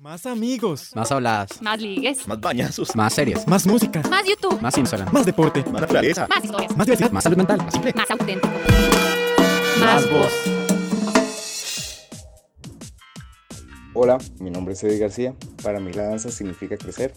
Más 0.00 0.24
amigos. 0.24 0.92
Más 0.96 1.12
habladas. 1.12 1.60
Más 1.60 1.78
ligues. 1.78 2.26
Más 2.26 2.40
bañazos. 2.40 2.96
Más 2.96 3.12
series. 3.12 3.46
Más 3.46 3.66
música. 3.66 4.00
Más 4.08 4.26
YouTube. 4.26 4.58
Más 4.62 4.78
Instagram. 4.78 5.12
Más 5.12 5.26
deporte. 5.26 5.62
Más 5.64 5.82
naturaleza. 5.82 6.26
Más 6.26 6.42
historias. 6.42 6.74
Más 6.74 6.86
diversidad. 6.86 7.10
Más 7.12 7.22
salud 7.22 7.36
mental. 7.36 7.58
Más 7.58 7.74
simple. 7.74 7.92
Más 7.94 8.10
auténtico. 8.10 8.48
Más 9.78 10.10
voz. 10.10 10.32
Hola, 13.92 14.16
mi 14.38 14.50
nombre 14.50 14.72
es 14.72 14.82
Eddie 14.84 14.96
García. 14.96 15.34
Para 15.62 15.80
mí 15.80 15.92
la 15.92 16.04
danza 16.04 16.30
significa 16.30 16.78
crecer. 16.78 17.12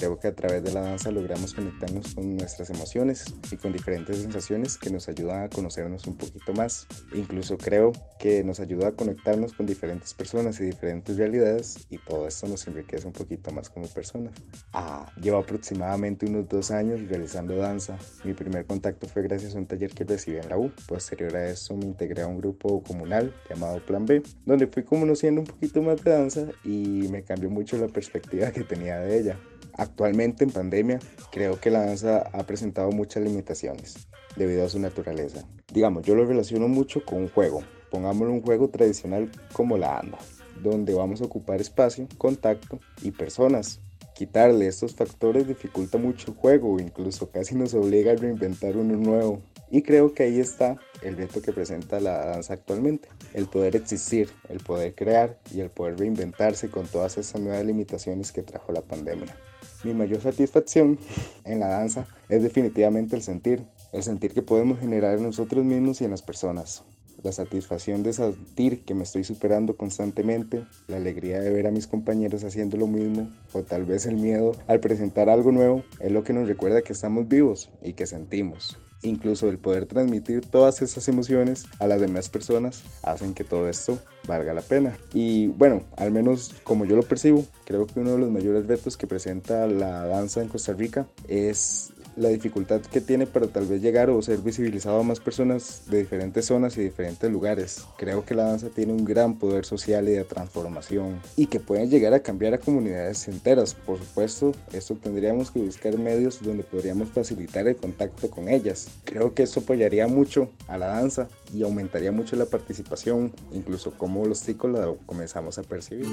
Creo 0.00 0.18
que 0.18 0.28
a 0.28 0.34
través 0.34 0.64
de 0.64 0.72
la 0.72 0.80
danza 0.80 1.10
logramos 1.10 1.52
conectarnos 1.52 2.14
con 2.14 2.34
nuestras 2.34 2.70
emociones 2.70 3.34
y 3.52 3.58
con 3.58 3.70
diferentes 3.70 4.16
sensaciones 4.16 4.78
que 4.78 4.88
nos 4.88 5.10
ayudan 5.10 5.42
a 5.42 5.50
conocernos 5.50 6.06
un 6.06 6.16
poquito 6.16 6.54
más. 6.54 6.86
Incluso 7.12 7.58
creo 7.58 7.92
que 8.18 8.42
nos 8.42 8.60
ayuda 8.60 8.88
a 8.88 8.92
conectarnos 8.92 9.52
con 9.52 9.66
diferentes 9.66 10.14
personas 10.14 10.58
y 10.58 10.64
diferentes 10.64 11.18
realidades 11.18 11.86
y 11.90 11.98
todo 11.98 12.26
esto 12.26 12.48
nos 12.48 12.66
enriquece 12.66 13.06
un 13.06 13.12
poquito 13.12 13.50
más 13.50 13.68
como 13.68 13.88
personas. 13.88 14.32
Ah, 14.72 15.12
llevo 15.20 15.36
aproximadamente 15.36 16.24
unos 16.24 16.48
dos 16.48 16.70
años 16.70 17.06
realizando 17.06 17.56
danza. 17.56 17.98
Mi 18.24 18.32
primer 18.32 18.64
contacto 18.64 19.06
fue 19.06 19.20
gracias 19.20 19.54
a 19.54 19.58
un 19.58 19.66
taller 19.66 19.90
que 19.90 20.04
recibí 20.04 20.38
en 20.38 20.48
la 20.48 20.56
U. 20.56 20.72
Posterior 20.88 21.36
a 21.36 21.50
eso 21.50 21.76
me 21.76 21.84
integré 21.84 22.22
a 22.22 22.26
un 22.26 22.38
grupo 22.38 22.82
comunal 22.82 23.34
llamado 23.50 23.84
Plan 23.84 24.06
B, 24.06 24.22
donde 24.46 24.66
fui 24.66 24.82
conociendo 24.82 25.42
un 25.42 25.46
poquito 25.46 25.82
más 25.82 26.02
de 26.02 26.10
danza 26.10 26.46
y 26.64 27.06
me 27.10 27.22
cambió 27.22 27.50
mucho 27.50 27.76
la 27.76 27.88
perspectiva 27.88 28.50
que 28.50 28.64
tenía 28.64 28.98
de 28.98 29.20
ella. 29.20 29.38
Actualmente 29.80 30.44
en 30.44 30.50
pandemia 30.50 30.98
creo 31.32 31.58
que 31.58 31.70
la 31.70 31.86
danza 31.86 32.28
ha 32.34 32.44
presentado 32.44 32.90
muchas 32.90 33.22
limitaciones 33.22 34.08
debido 34.36 34.62
a 34.62 34.68
su 34.68 34.78
naturaleza. 34.78 35.46
Digamos, 35.72 36.04
yo 36.04 36.14
lo 36.14 36.26
relaciono 36.26 36.68
mucho 36.68 37.02
con 37.02 37.22
un 37.22 37.28
juego. 37.30 37.62
Pongámoslo 37.90 38.34
un 38.34 38.42
juego 38.42 38.68
tradicional 38.68 39.30
como 39.54 39.78
la 39.78 39.96
anda, 39.96 40.18
donde 40.62 40.92
vamos 40.92 41.22
a 41.22 41.24
ocupar 41.24 41.62
espacio, 41.62 42.06
contacto 42.18 42.78
y 43.00 43.12
personas. 43.12 43.80
Quitarle 44.14 44.66
estos 44.66 44.94
factores 44.94 45.48
dificulta 45.48 45.96
mucho 45.96 46.32
el 46.32 46.36
juego, 46.36 46.78
incluso 46.78 47.30
casi 47.30 47.54
nos 47.54 47.72
obliga 47.72 48.12
a 48.12 48.16
reinventar 48.16 48.76
uno 48.76 48.98
nuevo. 48.98 49.40
Y 49.70 49.80
creo 49.80 50.12
que 50.12 50.24
ahí 50.24 50.40
está 50.40 50.76
el 51.00 51.16
reto 51.16 51.40
que 51.40 51.52
presenta 51.52 52.00
la 52.00 52.26
danza 52.26 52.52
actualmente, 52.52 53.08
el 53.32 53.46
poder 53.46 53.76
existir, 53.76 54.28
el 54.50 54.58
poder 54.58 54.94
crear 54.94 55.38
y 55.54 55.60
el 55.60 55.70
poder 55.70 55.98
reinventarse 55.98 56.68
con 56.68 56.86
todas 56.86 57.16
esas 57.16 57.40
nuevas 57.40 57.64
limitaciones 57.64 58.30
que 58.30 58.42
trajo 58.42 58.72
la 58.72 58.82
pandemia. 58.82 59.34
Mi 59.82 59.94
mayor 59.94 60.20
satisfacción 60.20 60.98
en 61.44 61.60
la 61.60 61.68
danza 61.68 62.06
es 62.28 62.42
definitivamente 62.42 63.16
el 63.16 63.22
sentir, 63.22 63.64
el 63.92 64.02
sentir 64.02 64.32
que 64.32 64.42
podemos 64.42 64.78
generar 64.78 65.16
en 65.16 65.24
nosotros 65.24 65.64
mismos 65.64 66.00
y 66.00 66.04
en 66.04 66.10
las 66.10 66.22
personas. 66.22 66.84
La 67.22 67.32
satisfacción 67.32 68.02
de 68.02 68.12
sentir 68.12 68.84
que 68.84 68.94
me 68.94 69.04
estoy 69.04 69.24
superando 69.24 69.76
constantemente, 69.76 70.64
la 70.88 70.96
alegría 70.96 71.40
de 71.40 71.50
ver 71.50 71.66
a 71.66 71.70
mis 71.70 71.86
compañeros 71.86 72.44
haciendo 72.44 72.76
lo 72.76 72.86
mismo, 72.86 73.30
o 73.52 73.62
tal 73.62 73.84
vez 73.84 74.06
el 74.06 74.16
miedo 74.16 74.52
al 74.66 74.80
presentar 74.80 75.28
algo 75.28 75.52
nuevo, 75.52 75.82
es 75.98 76.12
lo 76.12 76.24
que 76.24 76.32
nos 76.32 76.48
recuerda 76.48 76.82
que 76.82 76.92
estamos 76.92 77.28
vivos 77.28 77.70
y 77.82 77.94
que 77.94 78.06
sentimos. 78.06 78.78
Incluso 79.02 79.48
el 79.48 79.58
poder 79.58 79.86
transmitir 79.86 80.44
todas 80.44 80.82
esas 80.82 81.08
emociones 81.08 81.66
a 81.78 81.86
las 81.86 82.00
demás 82.00 82.28
personas 82.28 82.82
hacen 83.02 83.34
que 83.34 83.44
todo 83.44 83.68
esto 83.68 83.98
valga 84.26 84.52
la 84.52 84.60
pena. 84.62 84.96
Y 85.14 85.48
bueno, 85.48 85.82
al 85.96 86.10
menos 86.10 86.54
como 86.64 86.84
yo 86.84 86.96
lo 86.96 87.02
percibo, 87.02 87.46
creo 87.64 87.86
que 87.86 88.00
uno 88.00 88.12
de 88.12 88.18
los 88.18 88.30
mayores 88.30 88.66
retos 88.66 88.96
que 88.96 89.06
presenta 89.06 89.66
la 89.66 90.06
danza 90.06 90.42
en 90.42 90.48
Costa 90.48 90.72
Rica 90.72 91.06
es 91.28 91.92
la 92.16 92.28
dificultad 92.28 92.80
que 92.80 93.00
tiene 93.00 93.26
para 93.26 93.46
tal 93.46 93.66
vez 93.66 93.80
llegar 93.80 94.10
o 94.10 94.20
ser 94.22 94.38
visibilizado 94.38 95.00
a 95.00 95.02
más 95.02 95.20
personas 95.20 95.84
de 95.86 95.98
diferentes 95.98 96.46
zonas 96.46 96.76
y 96.76 96.82
diferentes 96.82 97.30
lugares. 97.30 97.84
Creo 97.96 98.24
que 98.24 98.34
la 98.34 98.44
danza 98.44 98.68
tiene 98.68 98.92
un 98.92 99.04
gran 99.04 99.38
poder 99.38 99.64
social 99.64 100.08
y 100.08 100.12
de 100.12 100.24
transformación 100.24 101.20
y 101.36 101.46
que 101.46 101.60
puede 101.60 101.88
llegar 101.88 102.14
a 102.14 102.20
cambiar 102.20 102.54
a 102.54 102.58
comunidades 102.58 103.28
enteras. 103.28 103.74
Por 103.74 103.98
supuesto, 103.98 104.52
esto 104.72 104.94
tendríamos 104.94 105.50
que 105.50 105.60
buscar 105.60 105.96
medios 105.98 106.42
donde 106.42 106.62
podríamos 106.62 107.08
facilitar 107.10 107.66
el 107.66 107.76
contacto 107.76 108.30
con 108.30 108.48
ellas. 108.48 108.88
Creo 109.04 109.34
que 109.34 109.42
esto 109.42 109.60
apoyaría 109.60 110.06
mucho 110.06 110.50
a 110.68 110.78
la 110.78 110.88
danza 110.88 111.28
y 111.52 111.62
aumentaría 111.62 112.12
mucho 112.12 112.36
la 112.36 112.46
participación, 112.46 113.32
incluso 113.52 113.92
como 113.92 114.24
los 114.26 114.44
chicos 114.44 114.70
la 114.70 114.92
comenzamos 115.06 115.58
a 115.58 115.62
percibir. 115.62 116.06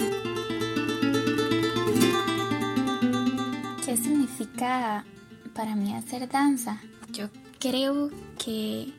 ¿Qué 3.86 3.96
significa 3.96 5.06
para 5.57 5.75
mí 5.75 5.94
hacer 5.95 6.29
danza? 6.29 6.79
Yo 7.12 7.29
creo 7.59 8.12
que 8.38 8.94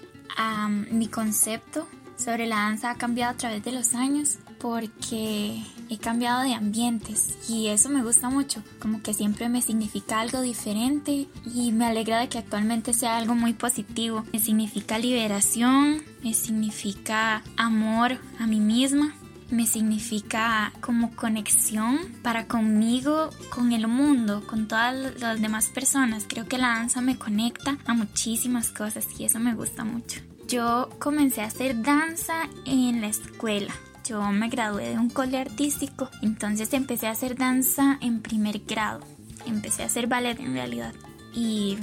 mi 0.90 1.06
concepto 1.06 1.88
sobre 2.16 2.46
la 2.46 2.56
danza 2.56 2.90
ha 2.90 2.96
cambiado 2.96 3.32
a 3.32 3.36
través 3.36 3.62
de 3.62 3.72
los 3.72 3.94
años 3.94 4.38
porque 4.58 5.62
he 5.88 5.98
cambiado 5.98 6.42
de 6.42 6.54
ambientes 6.54 7.48
y 7.48 7.68
eso 7.68 7.88
me 7.88 8.02
gusta 8.02 8.28
mucho, 8.28 8.62
como 8.80 9.02
que 9.02 9.14
siempre 9.14 9.48
me 9.48 9.62
significa 9.62 10.18
algo 10.18 10.40
diferente 10.40 11.28
y 11.54 11.70
me 11.70 11.86
alegra 11.86 12.18
de 12.18 12.28
que 12.28 12.38
actualmente 12.38 12.92
sea 12.92 13.16
algo 13.16 13.36
muy 13.36 13.52
positivo. 13.52 14.24
Me 14.32 14.40
significa 14.40 14.98
liberación, 14.98 16.02
me 16.24 16.34
significa 16.34 17.44
amor 17.56 18.18
a 18.40 18.48
mí 18.48 18.58
misma 18.58 19.14
me 19.50 19.66
significa 19.66 20.72
como 20.80 21.14
conexión 21.16 21.98
para 22.22 22.46
conmigo, 22.46 23.30
con 23.50 23.72
el 23.72 23.88
mundo, 23.88 24.44
con 24.46 24.68
todas 24.68 25.18
las 25.20 25.40
demás 25.40 25.66
personas. 25.68 26.24
Creo 26.28 26.46
que 26.46 26.58
la 26.58 26.68
danza 26.68 27.00
me 27.00 27.16
conecta 27.16 27.78
a 27.86 27.94
muchísimas 27.94 28.70
cosas 28.70 29.06
y 29.18 29.24
eso 29.24 29.38
me 29.38 29.54
gusta 29.54 29.84
mucho. 29.84 30.20
Yo 30.46 30.88
comencé 30.98 31.42
a 31.42 31.46
hacer 31.46 31.82
danza 31.82 32.48
en 32.64 33.00
la 33.00 33.08
escuela. 33.08 33.74
Yo 34.06 34.22
me 34.32 34.48
gradué 34.48 34.90
de 34.90 34.98
un 34.98 35.10
cole 35.10 35.38
artístico, 35.38 36.08
entonces 36.22 36.72
empecé 36.72 37.06
a 37.06 37.10
hacer 37.10 37.36
danza 37.36 37.98
en 38.00 38.22
primer 38.22 38.60
grado. 38.60 39.00
Empecé 39.44 39.82
a 39.82 39.86
hacer 39.86 40.06
ballet 40.06 40.40
en 40.40 40.54
realidad. 40.54 40.94
Y 41.34 41.76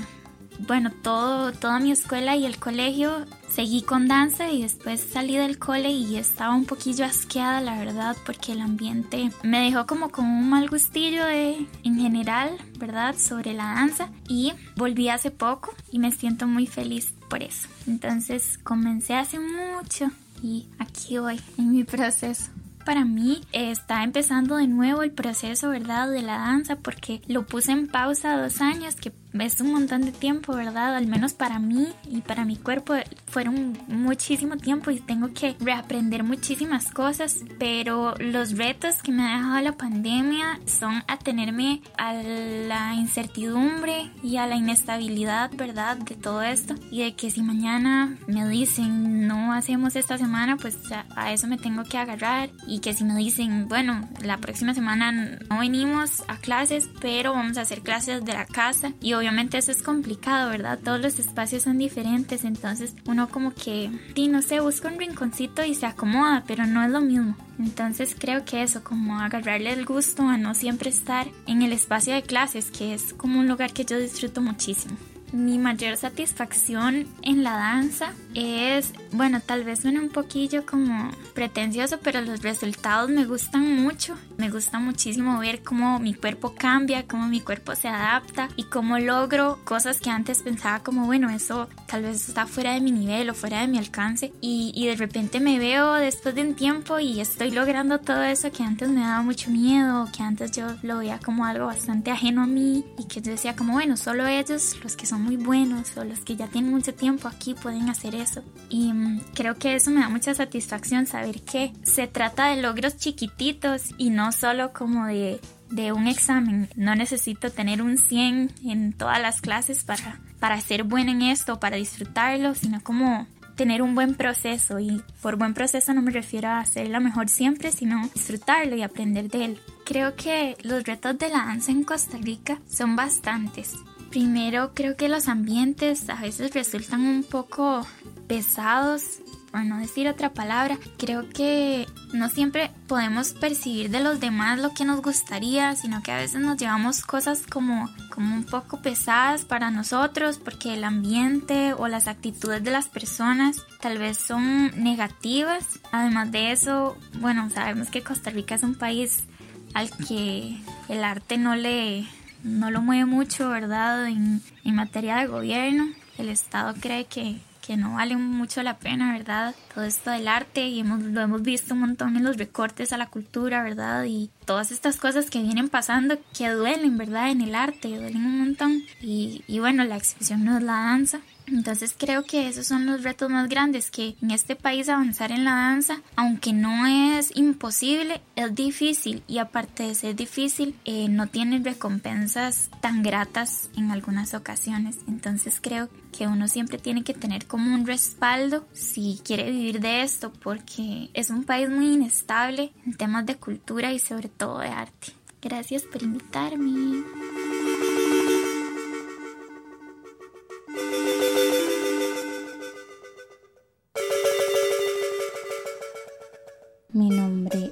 bueno, 0.60 0.92
todo, 1.02 1.52
toda 1.52 1.80
mi 1.80 1.92
escuela 1.92 2.36
y 2.36 2.46
el 2.46 2.58
colegio 2.58 3.26
seguí 3.50 3.82
con 3.82 4.08
danza 4.08 4.52
y 4.52 4.62
después 4.62 5.02
salí 5.02 5.38
del 5.38 5.58
cole 5.58 5.90
y 5.92 6.18
estaba 6.18 6.56
un 6.56 6.66
poquillo 6.66 7.06
asqueada, 7.06 7.62
la 7.62 7.78
verdad, 7.78 8.16
porque 8.26 8.52
el 8.52 8.62
ambiente 8.62 9.32
me 9.44 9.62
dejó 9.62 9.86
como 9.86 10.10
con 10.10 10.26
un 10.26 10.50
mal 10.50 10.70
gustillo 10.70 11.26
de, 11.26 11.66
en 11.84 12.00
general, 12.00 12.58
¿verdad?, 12.78 13.16
sobre 13.18 13.54
la 13.54 13.76
danza 13.76 14.10
y 14.28 14.54
volví 14.76 15.10
hace 15.10 15.32
poco 15.32 15.74
y 15.92 16.00
me 16.00 16.12
siento 16.12 16.48
muy 16.48 16.68
feliz 16.68 17.14
por 17.30 17.44
eso. 17.44 17.68
Entonces 17.88 18.58
comencé 18.64 19.16
hace 19.16 19.40
mucho 19.40 20.12
y 20.42 20.68
aquí 20.80 21.18
voy 21.18 21.40
en 21.58 21.72
mi 21.72 21.84
proceso 21.84 22.52
para 22.86 23.04
mí 23.04 23.42
está 23.52 24.04
empezando 24.04 24.58
de 24.58 24.68
nuevo 24.68 25.02
el 25.02 25.12
proceso, 25.12 25.70
¿verdad? 25.70 26.10
De 26.10 26.22
la 26.22 26.38
danza 26.38 26.76
porque 26.76 27.22
lo 27.28 27.46
puse 27.48 27.72
en 27.72 27.88
pausa 27.88 28.40
dos 28.40 28.62
años, 28.62 28.96
que 28.96 29.12
es 29.40 29.60
un 29.62 29.72
montón 29.72 30.02
de 30.02 30.12
tiempo, 30.12 30.56
¿verdad? 30.56 30.96
Al 30.96 31.08
menos 31.08 31.34
para 31.34 31.60
mí 31.60 31.88
y 32.10 32.22
para 32.22 32.46
mi 32.46 32.58
cuerpo 32.58 32.94
fueron 33.28 33.78
muchísimo 33.88 34.58
tiempo 34.58 34.92
y 34.92 35.00
tengo 35.00 35.34
que 35.34 35.56
reaprender 35.60 36.24
muchísimas 36.24 36.92
cosas, 36.92 37.40
pero 37.60 38.16
los 38.20 38.58
retos 38.58 39.02
que 39.02 39.12
me 39.12 39.24
ha 39.24 39.38
dejado 39.38 39.62
la 39.62 39.72
pandemia 39.74 40.60
son 40.66 41.04
atenerme 41.08 41.82
a 41.98 42.14
la 42.14 42.94
incertidumbre 42.96 44.12
y 44.24 44.38
a 44.38 44.48
la 44.48 44.56
inestabilidad, 44.56 45.52
¿verdad? 45.56 45.98
De 45.98 46.16
todo 46.16 46.42
esto 46.42 46.76
y 46.92 47.04
de 47.04 47.16
que 47.16 47.32
si 47.32 47.42
mañana 47.42 48.18
me 48.28 48.48
dicen 48.48 49.28
no 49.28 49.54
hacemos 49.54 49.96
esta 49.96 50.18
semana, 50.18 50.58
pues 50.58 50.78
a, 51.16 51.32
eso 51.32 51.48
me 51.48 51.58
tengo 51.58 51.84
que 51.84 51.98
agarrar 51.98 52.50
y 52.68 52.80
que 52.80 52.94
si 52.94 53.04
me 53.04 53.16
dicen, 53.16 53.68
bueno, 53.68 54.08
la 54.22 54.38
próxima 54.38 54.74
semana 54.74 55.12
no 55.12 55.60
venimos 55.60 56.24
a 56.28 56.38
clases, 56.38 56.90
pero 57.02 57.34
vamos 57.34 57.58
a 57.58 57.62
hacer 57.62 57.82
clases 57.82 58.24
de 58.24 58.34
la 58.34 58.46
casa 58.46 58.94
y 59.02 59.14
obviamente 59.26 59.58
eso 59.58 59.72
es 59.72 59.82
complicado, 59.82 60.52
¿verdad? 60.52 60.80
Todos 60.84 61.02
los 61.02 61.18
espacios 61.18 61.64
son 61.64 61.78
diferentes, 61.78 62.44
entonces 62.44 62.94
uno 63.06 63.28
como 63.30 63.54
que, 63.54 63.90
no 64.30 64.42
sé, 64.42 64.60
busca 64.60 64.88
un 64.88 65.00
rinconcito 65.00 65.64
y 65.64 65.74
se 65.74 65.88
acomoda, 65.88 66.44
pero 66.46 66.66
no 66.68 66.84
es 66.84 66.92
lo 66.92 67.02
mismo. 67.02 67.36
Entonces 67.58 68.16
creo 68.18 68.46
que 68.46 68.62
eso, 68.62 68.84
como 68.84 69.20
agarrarle 69.20 69.74
el 69.74 69.86
gusto 69.86 70.24
a 70.24 70.38
no 70.38 70.54
siempre 70.54 70.90
estar 70.90 71.28
en 71.48 71.62
el 71.62 71.72
espacio 71.72 72.14
de 72.14 72.22
clases, 72.22 72.70
que 72.70 72.94
es 72.94 73.14
como 73.14 73.40
un 73.40 73.48
lugar 73.48 73.74
que 73.74 73.86
yo 73.86 73.98
disfruto 73.98 74.42
muchísimo. 74.42 74.96
Mi 75.32 75.58
mayor 75.58 75.98
satisfacción 75.98 77.08
en 77.22 77.44
la 77.44 77.52
danza 77.58 78.14
es, 78.34 78.94
bueno, 79.12 79.42
tal 79.42 79.64
vez 79.64 79.82
suena 79.82 80.00
un 80.00 80.10
poquillo 80.10 80.66
como 80.66 81.12
pretencioso, 81.34 82.00
pero 82.02 82.22
los 82.22 82.42
resultados 82.42 83.10
me 83.10 83.26
gustan 83.26 83.82
mucho. 83.82 84.16
Me 84.38 84.50
gusta 84.50 84.80
muchísimo 84.80 85.40
ver 85.40 85.64
cómo 85.64 86.00
mi 86.00 86.14
cuerpo 86.14 86.54
cambia, 86.58 87.08
cómo 87.08 87.28
mi 87.28 87.42
cuerpo 87.42 87.76
se 87.76 87.88
adapta 87.88 88.50
y 88.56 88.66
cómo 88.66 89.00
logro 89.00 89.60
cosas 89.64 90.00
que 90.00 90.10
antes 90.10 90.42
pensaba 90.42 90.80
como, 90.80 91.06
bueno, 91.06 91.30
eso 91.30 91.70
tal 91.88 92.04
vez 92.04 92.28
está 92.28 92.46
fuera 92.46 92.74
de 92.74 92.82
mi 92.82 92.92
nivel 92.92 93.30
o 93.30 93.34
fuera 93.34 93.62
de 93.62 93.68
mi 93.68 93.78
alcance. 93.78 94.34
Y, 94.42 94.72
y 94.76 94.88
de 94.88 94.96
repente 94.96 95.40
me 95.40 95.60
veo 95.60 95.94
después 95.94 96.36
de 96.36 96.42
un 96.42 96.56
tiempo 96.56 97.00
y 97.00 97.20
estoy 97.20 97.52
logrando 97.52 98.00
todo 98.00 98.24
eso 98.24 98.52
que 98.52 98.64
antes 98.64 98.90
me 98.90 99.02
daba 99.02 99.22
mucho 99.22 99.50
miedo, 99.50 100.10
que 100.16 100.24
antes 100.24 100.52
yo 100.52 100.68
lo 100.84 101.00
veía 101.00 101.20
como 101.20 101.46
algo 101.46 101.66
bastante 101.66 102.12
ajeno 102.12 102.44
a 102.44 102.48
mí 102.48 102.86
y 102.98 103.06
que 103.06 103.22
yo 103.22 103.32
decía 103.32 103.56
como, 103.56 103.74
bueno, 103.74 103.98
solo 103.98 104.28
ellos, 104.28 104.76
los 104.84 104.96
que 104.96 105.06
muy 105.26 105.38
buenos 105.38 105.98
o 105.98 106.04
los 106.04 106.20
que 106.20 106.36
ya 106.36 106.48
tienen 106.48 106.72
mucho 106.72 106.94
tiempo 106.94 107.28
aquí 107.28 107.54
pueden 107.56 107.90
hacer 107.90 108.16
eso. 108.16 108.44
Y 108.70 108.94
mm, 108.94 109.22
creo 109.34 109.56
que 109.56 109.76
eso 109.76 109.92
me 109.92 110.02
da 110.02 110.10
mucha 110.10 110.34
satisfacción 110.34 111.08
saber 111.08 111.42
que 111.42 111.74
se 111.84 112.08
trata 112.08 112.48
de 112.48 112.62
logros 112.62 112.98
chiquititos 112.98 113.90
y 113.98 114.12
no 114.12 114.32
solo 114.32 114.72
como 114.72 115.08
de, 115.08 115.42
de 115.70 115.92
un 115.92 116.08
examen. 116.08 116.70
No 116.76 116.96
necesito 116.96 117.52
tener 117.52 117.82
un 117.82 117.98
100 117.98 118.52
en 118.64 118.94
todas 118.94 119.22
las 119.22 119.42
clases 119.42 119.84
para, 119.84 120.20
para 120.40 120.62
ser 120.62 120.84
buena 120.84 121.12
en 121.12 121.24
esto, 121.24 121.60
para 121.60 121.78
disfrutarlo, 121.78 122.56
sino 122.56 122.82
como 122.82 123.28
tener 123.56 123.82
un 123.82 123.96
buen 123.96 124.16
proceso 124.16 124.80
y 124.80 125.02
por 125.22 125.38
buen 125.38 125.54
proceso 125.54 125.94
no 125.94 126.02
me 126.02 126.12
refiero 126.12 126.50
a 126.50 126.60
hacer 126.60 126.90
la 126.90 127.00
mejor 127.00 127.30
siempre, 127.30 127.72
sino 127.72 128.10
disfrutarlo 128.14 128.76
y 128.76 128.84
aprender 128.84 129.30
de 129.30 129.46
él. 129.46 129.60
Creo 129.86 130.16
que 130.16 130.58
los 130.62 130.84
retos 130.84 131.18
de 131.18 131.30
la 131.30 131.46
danza 131.46 131.72
en 131.72 131.84
Costa 131.84 132.18
Rica 132.18 132.60
son 132.68 132.96
bastantes. 132.96 133.76
Primero 134.16 134.72
creo 134.74 134.96
que 134.96 135.10
los 135.10 135.28
ambientes 135.28 136.10
a 136.10 136.22
veces 136.22 136.54
resultan 136.54 137.06
un 137.06 137.26
poco 137.26 137.86
pesados 138.30 139.20
por 139.52 139.66
no 139.66 139.78
decir 139.78 140.08
otra 140.08 140.34
palabra, 140.34 140.78
creo 140.98 141.28
que 141.28 141.86
no 142.14 142.30
siempre 142.30 142.72
podemos 142.88 143.34
percibir 143.34 143.90
de 143.90 144.00
los 144.00 144.22
demás 144.22 144.58
lo 144.58 144.74
que 144.74 144.86
nos 144.86 145.02
gustaría, 145.02 145.76
sino 145.76 146.02
que 146.02 146.14
a 146.14 146.18
veces 146.18 146.40
nos 146.40 146.56
llevamos 146.56 147.02
cosas 147.02 147.46
como, 147.46 147.90
como 148.10 148.36
un 148.36 148.46
poco 148.46 148.82
pesadas 148.82 149.44
para 149.44 149.70
nosotros 149.70 150.40
porque 150.42 150.76
el 150.76 150.86
ambiente 150.86 151.74
o 151.74 151.90
las 151.90 152.08
actitudes 152.08 152.64
de 152.64 152.72
las 152.72 152.88
personas 152.88 153.66
tal 153.82 153.98
vez 153.98 154.18
son 154.18 154.82
negativas. 154.82 155.82
Además 155.92 156.32
de 156.32 156.54
eso, 156.54 156.98
bueno, 157.20 157.50
sabemos 157.50 157.90
que 157.90 158.02
Costa 158.02 158.30
Rica 158.30 158.56
es 158.56 158.64
un 158.64 158.76
país 158.76 159.26
al 159.74 159.90
que 160.08 160.58
el 160.88 161.04
arte 161.04 161.38
no 161.38 161.58
le 161.58 162.08
no 162.46 162.72
lo 162.72 162.82
mueve 162.82 163.06
mucho, 163.06 163.50
¿verdad? 163.50 164.08
En, 164.08 164.42
en 164.64 164.76
materia 164.76 165.18
de 165.18 165.28
gobierno. 165.28 165.88
El 166.18 166.30
Estado 166.30 166.74
cree 166.80 167.06
que 167.06 167.40
que 167.66 167.78
no 167.78 167.96
vale 167.96 168.16
mucho 168.16 168.62
la 168.62 168.78
pena, 168.78 169.14
¿verdad? 169.14 169.56
Todo 169.74 169.86
esto 169.86 170.12
del 170.12 170.28
arte 170.28 170.68
y 170.68 170.82
hemos, 170.82 171.02
lo 171.02 171.22
hemos 171.22 171.42
visto 171.42 171.74
un 171.74 171.80
montón 171.80 172.16
en 172.16 172.24
los 172.24 172.38
recortes 172.38 172.94
a 172.94 172.98
la 172.98 173.08
cultura, 173.08 173.64
¿verdad? 173.64 174.04
Y 174.06 174.30
todas 174.46 174.72
estas 174.72 174.98
cosas 174.98 175.32
que 175.32 175.42
vienen 175.42 175.70
pasando 175.70 176.18
que 176.38 176.50
duelen, 176.50 176.98
¿verdad? 176.98 177.32
En 177.32 177.42
el 177.42 177.56
arte, 177.56 177.88
duelen 177.88 178.24
un 178.24 178.40
montón. 178.40 178.84
Y, 179.02 179.44
y 179.48 179.60
bueno, 179.60 179.84
la 179.84 179.98
exhibición 179.98 180.46
no 180.46 180.58
es 180.58 180.64
la 180.64 180.74
danza, 180.74 181.22
entonces 181.48 181.96
creo 181.98 182.24
que 182.24 182.48
esos 182.48 182.68
son 182.68 182.86
los 182.86 183.04
retos 183.04 183.30
más 183.30 183.50
grandes, 183.50 183.92
que 183.92 184.16
en 184.22 184.32
este 184.32 184.56
país 184.56 184.90
avanzar 184.90 185.32
en 185.32 185.46
la 185.46 185.52
danza, 185.56 186.02
aunque 186.16 186.54
no 186.54 186.86
es 186.88 187.36
imposible, 187.36 188.22
es 188.36 188.54
difícil 188.56 189.24
y 189.28 189.38
aparte 189.38 189.84
de 189.84 189.96
ser 189.96 190.16
difícil, 190.16 190.76
eh, 190.86 191.08
no 191.10 191.28
tiene 191.28 191.60
recompensas 191.60 192.70
tan 192.82 193.04
gratas 193.04 193.70
en 193.76 193.92
algunas 193.92 194.34
ocasiones. 194.34 194.98
Entonces 195.08 195.60
creo 195.62 195.90
que 196.12 196.28
uno 196.28 196.48
siempre 196.48 196.78
tiene 196.78 197.04
que 197.04 197.14
tener 197.14 197.46
como 197.46 197.74
un 197.74 197.86
respaldo 197.86 198.66
si 198.74 199.20
quiere 199.24 199.52
vivir 199.52 199.80
de 199.80 200.02
esto, 200.02 200.32
porque 200.32 201.10
es 201.14 201.30
un 201.30 201.44
país 201.44 201.70
muy 201.70 201.94
inestable 201.94 202.72
en 202.86 202.94
temas 202.94 203.26
de 203.26 203.36
cultura 203.36 203.94
y 203.94 204.00
sobre 204.00 204.30
todo 204.30 204.60
de 204.60 204.70
arte. 204.70 205.14
Gracias 205.42 205.84
por 205.84 206.02
invitarme. 206.02 207.04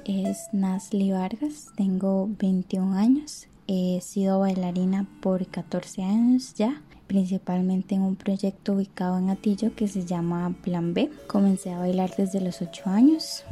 Es 0.04 0.48
Nasli 0.52 1.12
Vargas, 1.12 1.68
tengo 1.76 2.28
21 2.38 2.94
años, 2.96 3.48
he 3.66 4.00
sido 4.00 4.40
bailarina 4.40 5.06
por 5.20 5.46
14 5.46 6.02
años 6.02 6.54
ya, 6.54 6.82
principalmente 7.06 7.94
en 7.94 8.02
un 8.02 8.16
proyecto 8.16 8.74
ubicado 8.74 9.18
en 9.18 9.30
Atillo 9.30 9.74
que 9.74 9.88
se 9.88 10.04
llama 10.04 10.54
Plan 10.62 10.94
B. 10.94 11.10
Comencé 11.26 11.72
a 11.72 11.78
bailar 11.78 12.14
desde 12.16 12.40
los 12.40 12.62
8 12.62 12.90
años. 12.90 13.44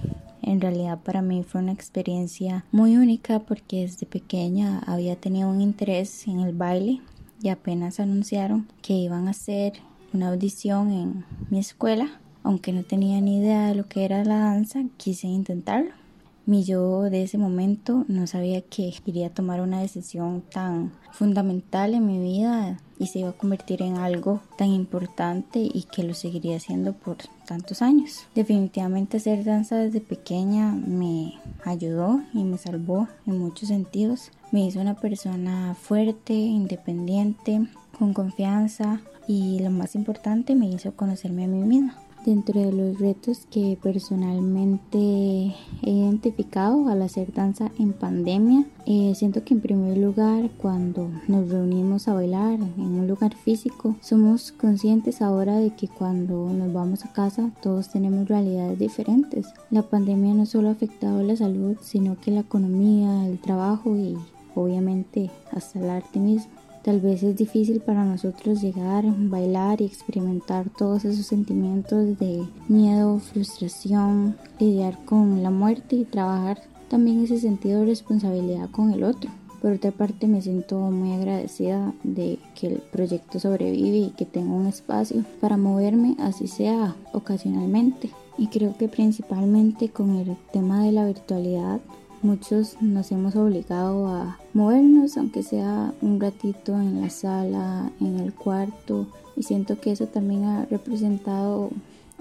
En 0.42 0.60
realidad 0.60 0.98
para 1.02 1.22
mí 1.22 1.44
fue 1.44 1.60
una 1.60 1.72
experiencia 1.72 2.64
muy 2.72 2.96
única 2.96 3.40
porque 3.40 3.82
desde 3.82 4.06
pequeña 4.06 4.80
había 4.80 5.16
tenido 5.16 5.48
un 5.48 5.60
interés 5.60 6.26
en 6.26 6.40
el 6.40 6.54
baile 6.54 7.00
y 7.40 7.48
apenas 7.48 8.00
anunciaron 8.00 8.68
que 8.82 8.94
iban 8.94 9.28
a 9.28 9.30
hacer 9.30 9.74
una 10.12 10.28
audición 10.28 10.92
en 10.92 11.24
mi 11.50 11.58
escuela 11.58 12.18
aunque 12.44 12.72
no 12.72 12.82
tenía 12.82 13.20
ni 13.20 13.38
idea 13.38 13.68
de 13.68 13.74
lo 13.74 13.86
que 13.88 14.04
era 14.04 14.24
la 14.24 14.38
danza, 14.38 14.80
quise 14.96 15.28
intentarlo. 15.28 16.01
Mi 16.44 16.64
yo 16.64 17.02
de 17.02 17.22
ese 17.22 17.38
momento 17.38 18.04
no 18.08 18.26
sabía 18.26 18.62
que 18.62 18.92
quería 19.04 19.30
tomar 19.30 19.60
una 19.60 19.80
decisión 19.80 20.42
tan 20.42 20.92
fundamental 21.12 21.94
en 21.94 22.04
mi 22.04 22.18
vida 22.18 22.80
y 22.98 23.06
se 23.06 23.20
iba 23.20 23.28
a 23.28 23.32
convertir 23.32 23.80
en 23.80 23.96
algo 23.96 24.40
tan 24.58 24.68
importante 24.68 25.60
y 25.60 25.84
que 25.84 26.02
lo 26.02 26.14
seguiría 26.14 26.56
haciendo 26.56 26.94
por 26.94 27.18
tantos 27.46 27.80
años. 27.80 28.26
Definitivamente 28.34 29.18
hacer 29.18 29.44
danza 29.44 29.76
desde 29.76 30.00
pequeña 30.00 30.72
me 30.72 31.34
ayudó 31.64 32.20
y 32.34 32.42
me 32.42 32.58
salvó 32.58 33.06
en 33.24 33.38
muchos 33.38 33.68
sentidos. 33.68 34.32
Me 34.50 34.66
hizo 34.66 34.80
una 34.80 34.94
persona 34.94 35.76
fuerte, 35.80 36.34
independiente, 36.34 37.68
con 37.96 38.14
confianza 38.14 39.00
y 39.28 39.60
lo 39.60 39.70
más 39.70 39.94
importante 39.94 40.56
me 40.56 40.68
hizo 40.68 40.96
conocerme 40.96 41.44
a 41.44 41.48
mí 41.48 41.62
misma. 41.62 41.98
Dentro 42.24 42.60
de 42.60 42.70
los 42.70 43.00
retos 43.00 43.46
que 43.50 43.76
personalmente 43.82 44.96
he 44.98 45.90
identificado 45.90 46.88
al 46.88 47.02
hacer 47.02 47.32
danza 47.32 47.72
en 47.80 47.92
pandemia, 47.92 48.64
eh, 48.86 49.12
siento 49.16 49.44
que 49.44 49.54
en 49.54 49.60
primer 49.60 49.96
lugar 49.96 50.48
cuando 50.56 51.10
nos 51.26 51.50
reunimos 51.50 52.06
a 52.06 52.14
bailar 52.14 52.60
en 52.60 52.80
un 52.80 53.08
lugar 53.08 53.34
físico, 53.34 53.96
somos 54.00 54.52
conscientes 54.52 55.20
ahora 55.20 55.58
de 55.58 55.74
que 55.74 55.88
cuando 55.88 56.52
nos 56.52 56.72
vamos 56.72 57.04
a 57.04 57.12
casa 57.12 57.50
todos 57.60 57.88
tenemos 57.88 58.28
realidades 58.28 58.78
diferentes. 58.78 59.48
La 59.70 59.82
pandemia 59.82 60.32
no 60.32 60.46
solo 60.46 60.68
ha 60.68 60.72
afectado 60.72 61.24
la 61.24 61.34
salud, 61.34 61.76
sino 61.80 62.20
que 62.20 62.30
la 62.30 62.40
economía, 62.40 63.26
el 63.26 63.40
trabajo 63.40 63.96
y 63.96 64.16
obviamente 64.54 65.28
hasta 65.50 65.80
el 65.80 65.90
arte 65.90 66.20
mismo. 66.20 66.52
Tal 66.82 67.00
vez 67.00 67.22
es 67.22 67.36
difícil 67.36 67.80
para 67.80 68.04
nosotros 68.04 68.60
llegar, 68.60 69.04
bailar 69.06 69.80
y 69.80 69.84
experimentar 69.84 70.68
todos 70.68 71.04
esos 71.04 71.26
sentimientos 71.26 72.18
de 72.18 72.42
miedo, 72.66 73.20
frustración, 73.20 74.36
lidiar 74.58 74.98
con 75.04 75.44
la 75.44 75.50
muerte 75.50 75.94
y 75.94 76.04
trabajar 76.04 76.60
también 76.88 77.22
ese 77.22 77.38
sentido 77.38 77.80
de 77.80 77.86
responsabilidad 77.86 78.68
con 78.70 78.90
el 78.92 79.04
otro. 79.04 79.30
Por 79.62 79.74
otra 79.74 79.92
parte 79.92 80.26
me 80.26 80.42
siento 80.42 80.76
muy 80.90 81.12
agradecida 81.12 81.94
de 82.02 82.40
que 82.56 82.66
el 82.66 82.78
proyecto 82.90 83.38
sobrevive 83.38 83.98
y 83.98 84.10
que 84.10 84.26
tengo 84.26 84.56
un 84.56 84.66
espacio 84.66 85.24
para 85.40 85.56
moverme 85.56 86.16
así 86.18 86.48
sea 86.48 86.96
ocasionalmente. 87.12 88.10
Y 88.36 88.48
creo 88.48 88.76
que 88.76 88.88
principalmente 88.88 89.88
con 89.88 90.16
el 90.16 90.36
tema 90.52 90.82
de 90.82 90.90
la 90.90 91.06
virtualidad 91.06 91.80
Muchos 92.22 92.80
nos 92.80 93.10
hemos 93.10 93.34
obligado 93.34 94.06
a 94.06 94.38
movernos, 94.54 95.16
aunque 95.16 95.42
sea 95.42 95.92
un 96.00 96.20
ratito 96.20 96.72
en 96.72 97.00
la 97.00 97.10
sala, 97.10 97.90
en 98.00 98.20
el 98.20 98.32
cuarto, 98.32 99.08
y 99.36 99.42
siento 99.42 99.80
que 99.80 99.90
eso 99.90 100.06
también 100.06 100.44
ha 100.44 100.64
representado 100.66 101.70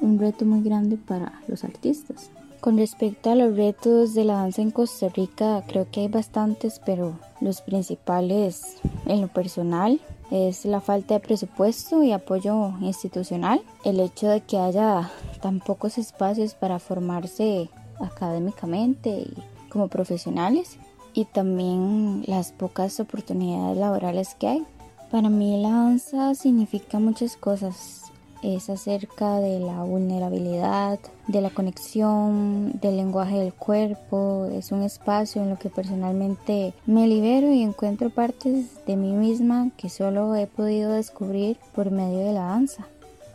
un 0.02 0.18
reto 0.18 0.44
muy 0.44 0.64
grande 0.64 0.98
para 0.98 1.40
los 1.48 1.64
artistas. 1.64 2.32
Con 2.62 2.78
respecto 2.78 3.30
a 3.30 3.36
los 3.36 3.56
retos 3.56 4.16
de 4.16 4.26
la 4.26 4.34
danza 4.34 4.64
en 4.64 4.72
Costa 4.72 5.10
Rica, 5.10 5.64
creo 5.68 5.86
que 5.92 6.02
hay 6.02 6.08
bastantes, 6.08 6.82
pero 6.84 7.14
los 7.40 7.62
principales 7.62 8.78
en 9.06 9.22
lo 9.22 9.28
personal 9.28 10.02
es 10.32 10.66
la 10.66 10.82
falta 10.82 11.14
de 11.14 11.20
presupuesto 11.20 12.02
y 12.02 12.12
apoyo 12.12 12.74
institucional, 12.82 13.62
el 13.86 14.00
hecho 14.00 14.30
de 14.30 14.42
que 14.42 14.58
haya 14.58 15.12
tan 15.44 15.60
pocos 15.60 16.00
espacios 16.00 16.56
para 16.56 16.80
formarse 16.80 17.70
académicamente 18.00 19.10
y 19.10 19.34
como 19.72 19.88
profesionales 19.88 20.78
y 21.14 21.26
también 21.26 22.24
las 22.28 22.52
pocas 22.52 23.00
oportunidades 23.00 23.78
laborales 23.78 24.36
que 24.36 24.48
hay. 24.48 24.64
Para 25.10 25.30
mí 25.30 25.62
la 25.62 25.70
danza 25.70 26.36
significa 26.36 27.00
muchas 27.00 27.36
cosas. 27.36 28.04
Es 28.42 28.72
acerca 28.72 29.40
de 29.40 29.60
la 29.60 29.84
vulnerabilidad, 29.84 31.00
de 31.28 31.42
la 31.42 31.52
conexión, 31.52 32.72
del 32.82 32.98
lenguaje 32.98 33.38
del 33.38 33.54
cuerpo. 33.54 34.48
Es 34.52 34.72
un 34.72 34.82
espacio 34.82 35.44
en 35.44 35.52
lo 35.52 35.60
que 35.60 35.70
personalmente 35.70 36.74
me 36.88 37.08
libero 37.08 37.52
y 37.52 37.62
encuentro 37.62 38.10
partes 38.10 38.84
de 38.88 38.96
mí 38.96 39.12
misma 39.12 39.70
que 39.78 39.90
solo 39.90 40.34
he 40.36 40.48
podido 40.48 40.92
descubrir 40.94 41.58
por 41.76 41.92
medio 41.92 42.20
de 42.20 42.34
la 42.34 42.46
danza. 42.46 42.88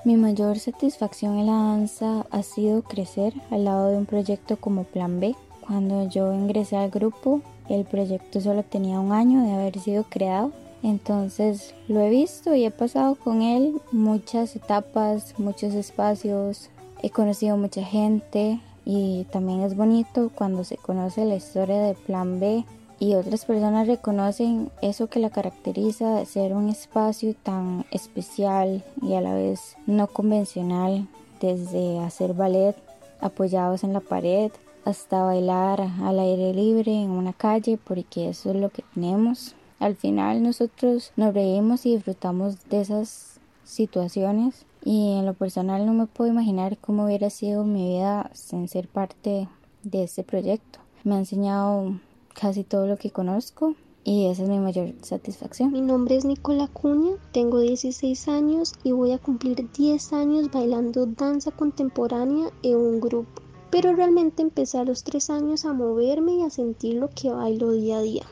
Mi 0.05 0.17
mayor 0.17 0.59
satisfacción 0.59 1.39
en 1.39 1.47
la 1.47 1.53
danza 1.53 2.27
ha 2.31 2.43
sido 2.43 2.83
crecer 2.83 3.35
al 3.51 3.65
lado 3.65 3.91
de 3.91 3.99
un 3.99 4.07
proyecto 4.07 4.57
como 4.57 4.85
Plan 4.85 5.21
B, 5.21 5.37
cuando 5.67 6.09
yo 6.09 6.33
ingresé 6.33 6.77
al 6.77 6.91
grupo, 6.91 7.41
el 7.69 7.85
proyecto 7.85 8.41
solo 8.41 8.63
tenía 8.63 9.01
un 9.01 9.13
año 9.13 9.43
de 9.43 9.53
haber 9.53 9.79
sido 9.79 10.05
creado. 10.05 10.53
Entonces 10.83 11.75
lo 11.89 12.01
he 12.01 12.11
visto 12.11 12.55
y 12.55 12.65
he 12.65 12.71
pasado 12.71 13.17
con 13.17 13.43
él 13.43 13.81
muchas 13.91 14.55
etapas, 14.55 15.35
muchos 15.39 15.75
espacios. 15.75 16.71
He 17.03 17.11
conocido 17.11 17.57
mucha 17.57 17.83
gente 17.83 18.61
y 18.85 19.25
también 19.33 19.63
es 19.63 19.77
bonito 19.77 20.31
cuando 20.35 20.65
se 20.65 20.77
conoce 20.77 21.25
la 21.25 21.37
historia 21.37 21.83
de 21.83 21.95
Plan 21.95 22.39
B 22.39 22.65
y 22.99 23.15
otras 23.15 23.45
personas 23.45 23.89
reconocen 23.89 24.71
eso 24.81 25.09
que 25.09 25.19
la 25.19 25.31
caracteriza 25.31 26.15
de 26.15 26.25
ser 26.25 26.55
un 26.55 26.69
espacio 26.69 27.35
tan 27.35 27.85
especial 27.91 28.85
y 29.03 29.15
a 29.15 29.21
la 29.21 29.35
vez 29.35 29.77
no 29.87 30.07
convencional 30.07 31.07
desde 31.41 31.99
hacer 31.99 32.33
ballet 32.33 32.77
apoyados 33.21 33.85
en 33.85 33.93
la 33.93 34.01
pared 34.01 34.51
hasta 34.87 35.25
bailar 35.25 35.81
al 35.81 36.21
aire 36.21 36.55
libre 36.55 36.95
en 36.95 37.11
una 37.11 37.33
calle 37.33 37.77
porque 37.77 38.29
eso 38.29 38.51
es 38.51 38.57
lo 38.57 38.71
que 38.71 38.85
tenemos. 38.95 39.57
Al 39.81 39.97
final 39.97 40.45
nosotros 40.45 41.13
nos 41.17 41.35
reímos 41.35 41.85
y 41.85 41.97
disfrutamos 41.97 42.69
de 42.71 42.83
esas 42.83 43.41
situaciones 43.65 44.65
y 44.85 45.19
en 45.19 45.27
lo 45.27 45.35
personal 45.35 45.85
no 45.87 45.93
me 45.93 46.07
puedo 46.07 46.31
imaginar 46.31 46.79
cómo 46.79 47.05
hubiera 47.05 47.31
sido 47.31 47.65
mi 47.65 47.97
vida 47.97 48.31
sin 48.33 48.69
ser 48.69 48.87
parte 48.87 49.49
de 49.83 50.05
este 50.05 50.23
proyecto. 50.23 50.79
Me 51.03 51.17
ha 51.17 51.19
enseñado 51.19 51.99
casi 52.33 52.63
todo 52.63 52.87
lo 52.87 52.97
que 52.97 53.11
conozco 53.11 53.75
y 54.05 54.27
esa 54.27 54.45
es 54.45 54.49
mi 54.49 54.61
mayor 54.61 54.93
satisfacción. 55.03 55.73
Mi 55.73 55.81
nombre 55.81 56.15
es 56.15 56.25
Nicola 56.25 56.69
Cuña, 56.69 57.17
tengo 57.33 57.59
16 57.59 58.29
años 58.29 58.73
y 58.85 58.93
voy 58.93 59.11
a 59.11 59.19
cumplir 59.19 59.69
10 59.69 60.13
años 60.13 60.49
bailando 60.53 61.07
danza 61.07 61.51
contemporánea 61.51 62.51
en 62.63 62.77
un 62.77 63.01
grupo. 63.01 63.46
Pero 63.71 63.95
realmente 63.95 64.43
empecé 64.43 64.79
a 64.79 64.85
los 64.85 65.03
3 65.05 65.31
años 65.31 65.65
a 65.65 65.73
moverme 65.73 66.35
y 66.37 66.43
a 66.43 66.51
sentir 66.51 66.95
lo 66.95 67.11
que 67.11 67.31
bailo 67.31 67.73
día 67.73 67.99
a 67.99 68.03
día. 68.03 68.27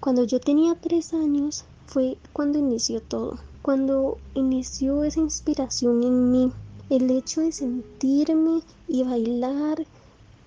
Cuando 0.00 0.24
yo 0.24 0.40
tenía 0.40 0.74
3 0.74 1.14
años 1.14 1.64
fue 1.86 2.18
cuando 2.32 2.58
inició 2.58 3.00
todo, 3.00 3.38
cuando 3.62 4.18
inició 4.34 5.04
esa 5.04 5.20
inspiración 5.20 6.02
en 6.02 6.32
mí, 6.32 6.52
el 6.90 7.10
hecho 7.10 7.40
de 7.40 7.52
sentirme 7.52 8.62
y 8.88 9.04
bailar 9.04 9.86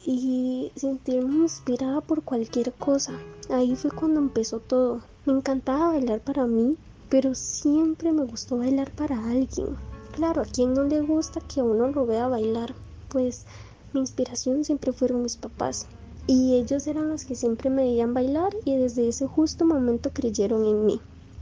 y 0.06 0.72
sentirme 0.76 1.38
inspirada 1.38 2.02
por 2.02 2.24
cualquier 2.24 2.74
cosa. 2.74 3.14
Ahí 3.50 3.76
fue 3.76 3.90
cuando 3.92 4.20
empezó 4.20 4.60
todo. 4.60 5.02
Me 5.26 5.34
encantaba 5.34 5.88
bailar 5.88 6.20
para 6.20 6.46
mí, 6.46 6.78
pero 7.10 7.34
siempre 7.34 8.12
me 8.12 8.26
gustó 8.26 8.58
bailar 8.58 8.92
para 8.92 9.18
alguien. 9.28 9.78
Claro, 10.12 10.42
a 10.42 10.46
quien 10.46 10.74
no 10.74 10.84
le 10.84 11.02
gusta 11.02 11.40
que 11.42 11.62
uno 11.62 11.88
lo 11.88 12.06
vea 12.06 12.28
bailar, 12.28 12.76
pues 13.10 13.46
mi 13.96 14.02
inspiración 14.02 14.66
siempre 14.66 14.92
fueron 14.92 15.24
mis 15.24 15.38
papás. 15.38 15.88
Y 16.28 16.56
ellos 16.56 16.86
eran 16.86 17.10
los 17.10 17.24
que 17.24 17.34
siempre 17.34 17.70
me 17.70 17.84
veían 17.84 18.14
bailar 18.14 18.54
y 18.66 18.76
desde 18.76 19.08
ese 19.08 19.26
justo 19.26 19.66
momento 19.66 20.12
creyeron 20.12 20.66
en 20.66 20.86
mí. 20.86 21.00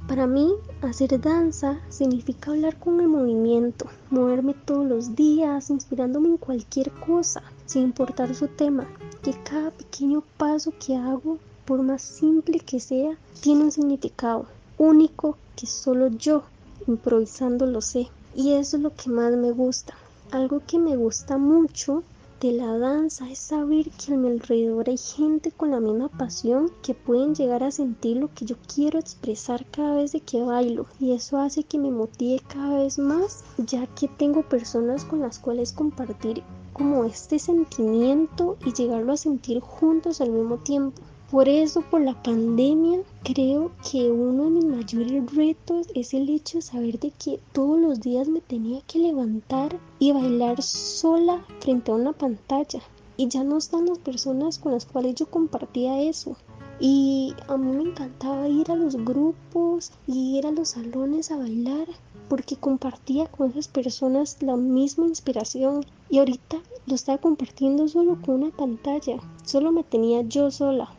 Para 0.08 0.28
mí, 0.28 0.54
hacer 0.84 1.20
danza 1.20 1.80
significa 1.90 2.52
hablar 2.52 2.78
con 2.78 3.00
el 3.02 3.08
movimiento, 3.08 3.88
moverme 4.12 4.54
todos 4.54 4.86
los 4.86 5.16
días, 5.16 5.72
inspirándome 5.72 6.28
en 6.28 6.38
cualquier 6.38 6.92
cosa, 6.92 7.42
sin 7.66 7.84
importar 7.84 8.36
su 8.36 8.48
tema, 8.50 8.88
que 9.24 9.34
cada 9.44 9.72
pequeño 9.72 10.22
paso 10.38 10.74
que 10.86 10.96
hago, 10.96 11.40
por 11.66 11.82
más 11.82 12.04
simple 12.04 12.60
que 12.60 12.80
sea, 12.80 13.18
tiene 13.42 13.64
un 13.64 13.72
significado 13.72 14.46
único 14.78 15.38
que 15.56 15.66
solo 15.66 16.10
yo, 16.10 16.44
improvisando, 16.86 17.66
lo 17.66 17.82
sé. 17.82 18.10
Y 18.36 18.54
eso 18.54 18.78
es 18.78 18.84
lo 18.84 18.94
que 18.94 19.10
más 19.10 19.34
me 19.34 19.52
gusta. 19.52 19.96
Algo 20.32 20.62
que 20.68 20.78
me 20.78 20.98
gusta 20.98 21.38
mucho 21.38 22.04
de 22.44 22.52
la 22.52 22.78
danza 22.78 23.30
es 23.32 23.40
saber 23.40 23.90
que 23.92 24.14
a 24.14 24.18
mi 24.18 24.28
alrededor 24.28 24.90
hay 24.90 24.98
gente 24.98 25.50
con 25.54 25.72
la 25.72 25.80
misma 25.80 26.10
pasión 26.10 26.70
que 26.82 26.94
pueden 26.94 27.34
llegar 27.34 27.64
a 27.64 27.72
sentir 27.72 28.18
lo 28.18 28.34
que 28.34 28.44
yo 28.44 28.58
quiero 28.68 29.00
expresar 29.00 29.66
cada 29.68 29.96
vez 29.96 30.12
de 30.12 30.20
que 30.20 30.42
bailo 30.42 30.86
y 31.00 31.14
eso 31.14 31.38
hace 31.38 31.64
que 31.64 31.80
me 31.80 31.90
motive 31.90 32.42
cada 32.50 32.80
vez 32.80 33.00
más 33.00 33.46
ya 33.58 33.88
que 33.88 34.10
tengo 34.10 34.44
personas 34.44 35.06
con 35.06 35.22
las 35.22 35.40
cuales 35.40 35.72
compartir 35.72 36.44
como 36.74 37.06
este 37.06 37.40
sentimiento 37.40 38.58
y 38.66 38.74
llegarlo 38.74 39.14
a 39.14 39.18
sentir 39.18 39.62
juntos 39.62 40.20
al 40.20 40.32
mismo 40.32 40.58
tiempo. 40.58 41.02
Por 41.34 41.50
eso, 41.50 41.82
por 41.82 42.02
la 42.02 42.14
pandemia, 42.22 43.02
creo 43.24 43.72
que 43.90 44.12
uno 44.12 44.44
de 44.44 44.50
mis 44.52 44.66
mayores 44.66 45.34
retos 45.34 45.88
es 45.96 46.14
el 46.14 46.30
hecho 46.30 46.60
de 46.60 46.62
saber 46.62 47.00
de 47.00 47.10
que 47.10 47.40
todos 47.54 47.80
los 47.80 48.02
días 48.02 48.28
me 48.28 48.40
tenía 48.40 48.82
que 48.82 49.00
levantar 49.00 49.80
y 49.98 50.12
bailar 50.12 50.62
sola 50.62 51.44
frente 51.60 51.90
a 51.90 51.96
una 51.96 52.14
pantalla. 52.14 52.82
Y 53.18 53.30
ya 53.30 53.44
no 53.44 53.58
están 53.58 53.88
las 53.88 53.98
personas 53.98 54.60
con 54.60 54.74
las 54.74 54.86
cuales 54.86 55.16
yo 55.16 55.26
compartía 55.26 56.04
eso. 56.04 56.36
Y 56.80 57.34
a 57.48 57.58
mí 57.58 57.78
me 57.78 57.90
encantaba 57.90 58.48
ir 58.48 58.70
a 58.70 58.76
los 58.76 58.96
grupos 58.96 59.92
y 60.06 60.38
ir 60.38 60.46
a 60.46 60.52
los 60.52 60.70
salones 60.70 61.32
a 61.32 61.38
bailar 61.38 61.88
porque 62.30 62.58
compartía 62.58 63.26
con 63.26 63.50
esas 63.50 63.70
personas 63.70 64.38
la 64.42 64.56
misma 64.56 65.08
inspiración 65.08 65.84
y 66.12 66.20
ahorita 66.20 66.60
lo 66.86 66.94
estaba 66.94 67.18
compartiendo 67.18 67.88
solo 67.88 68.22
con 68.24 68.44
una 68.44 68.56
pantalla, 68.56 69.18
solo 69.44 69.72
me 69.72 69.84
tenía 69.84 70.22
yo 70.22 70.52
sola. 70.52 70.94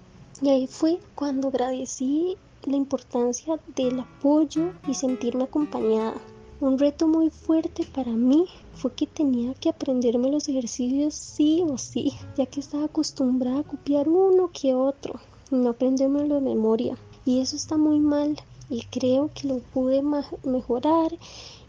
Y 0.44 0.50
ahí 0.50 0.66
fue 0.66 1.00
cuando 1.14 1.48
agradecí 1.48 2.36
la 2.66 2.76
importancia 2.76 3.58
del 3.74 4.00
apoyo 4.00 4.72
y 4.86 4.92
sentirme 4.92 5.44
acompañada. 5.44 6.20
Un 6.60 6.78
reto 6.78 7.08
muy 7.08 7.30
fuerte 7.30 7.86
para 7.94 8.12
mí 8.12 8.44
fue 8.74 8.92
que 8.92 9.06
tenía 9.06 9.54
que 9.54 9.70
aprenderme 9.70 10.30
los 10.30 10.46
ejercicios 10.46 11.14
sí 11.14 11.64
o 11.66 11.78
sí, 11.78 12.12
ya 12.36 12.44
que 12.44 12.60
estaba 12.60 12.84
acostumbrada 12.84 13.60
a 13.60 13.62
copiar 13.62 14.06
uno 14.06 14.50
que 14.52 14.74
otro 14.74 15.18
y 15.50 15.54
no 15.54 15.70
aprendérmelo 15.70 16.34
de 16.34 16.40
memoria. 16.42 16.98
Y 17.24 17.40
eso 17.40 17.56
está 17.56 17.78
muy 17.78 17.98
mal 17.98 18.36
y 18.68 18.82
creo 18.82 19.30
que 19.32 19.48
lo 19.48 19.60
pude 19.60 20.02
mejorar 20.44 21.16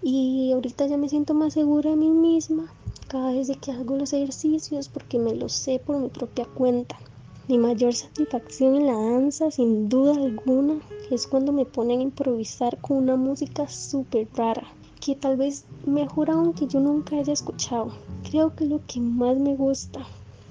y 0.01 0.51
ahorita 0.51 0.86
ya 0.88 0.98
me 0.98 1.08
siento 1.08 1.34
más 1.34 1.53
segura 1.53 1.91
de 1.91 1.96
mí 1.96 2.10
misma 2.10 2.74
cada 3.08 3.32
vez 3.32 3.50
que 3.55 3.72
hago 3.72 3.96
los 3.96 4.12
ejercicios 4.12 4.89
porque 4.89 5.17
me 5.17 5.34
los 5.34 5.53
sé 5.53 5.79
por 5.79 5.98
mi 5.98 6.10
propia 6.10 6.44
cuenta. 6.44 7.00
Mi 7.48 7.60
mayor 7.60 7.94
satisfacción 7.94 8.75
en 8.75 8.88
la 8.88 8.94
danza, 8.94 9.52
sin 9.52 9.88
duda 9.88 10.16
alguna, 10.16 10.80
es 11.12 11.28
cuando 11.28 11.52
me 11.52 11.64
ponen 11.64 12.00
a 12.00 12.04
improvisar 12.04 12.82
con 12.82 12.98
una 12.98 13.18
música 13.18 13.68
súper 13.68 14.28
rara, 14.34 14.64
que 15.00 15.16
tal 15.16 15.38
vez 15.38 15.66
mejor 15.86 16.32
aún 16.32 16.54
que 16.54 16.66
yo 16.66 16.80
nunca 16.80 17.18
haya 17.18 17.34
escuchado. 17.34 17.92
Creo 18.28 18.56
que 18.56 18.64
es 18.64 18.72
lo 18.72 18.82
que 18.88 19.00
más 19.00 19.38
me 19.38 19.56
gusta, 19.56 20.08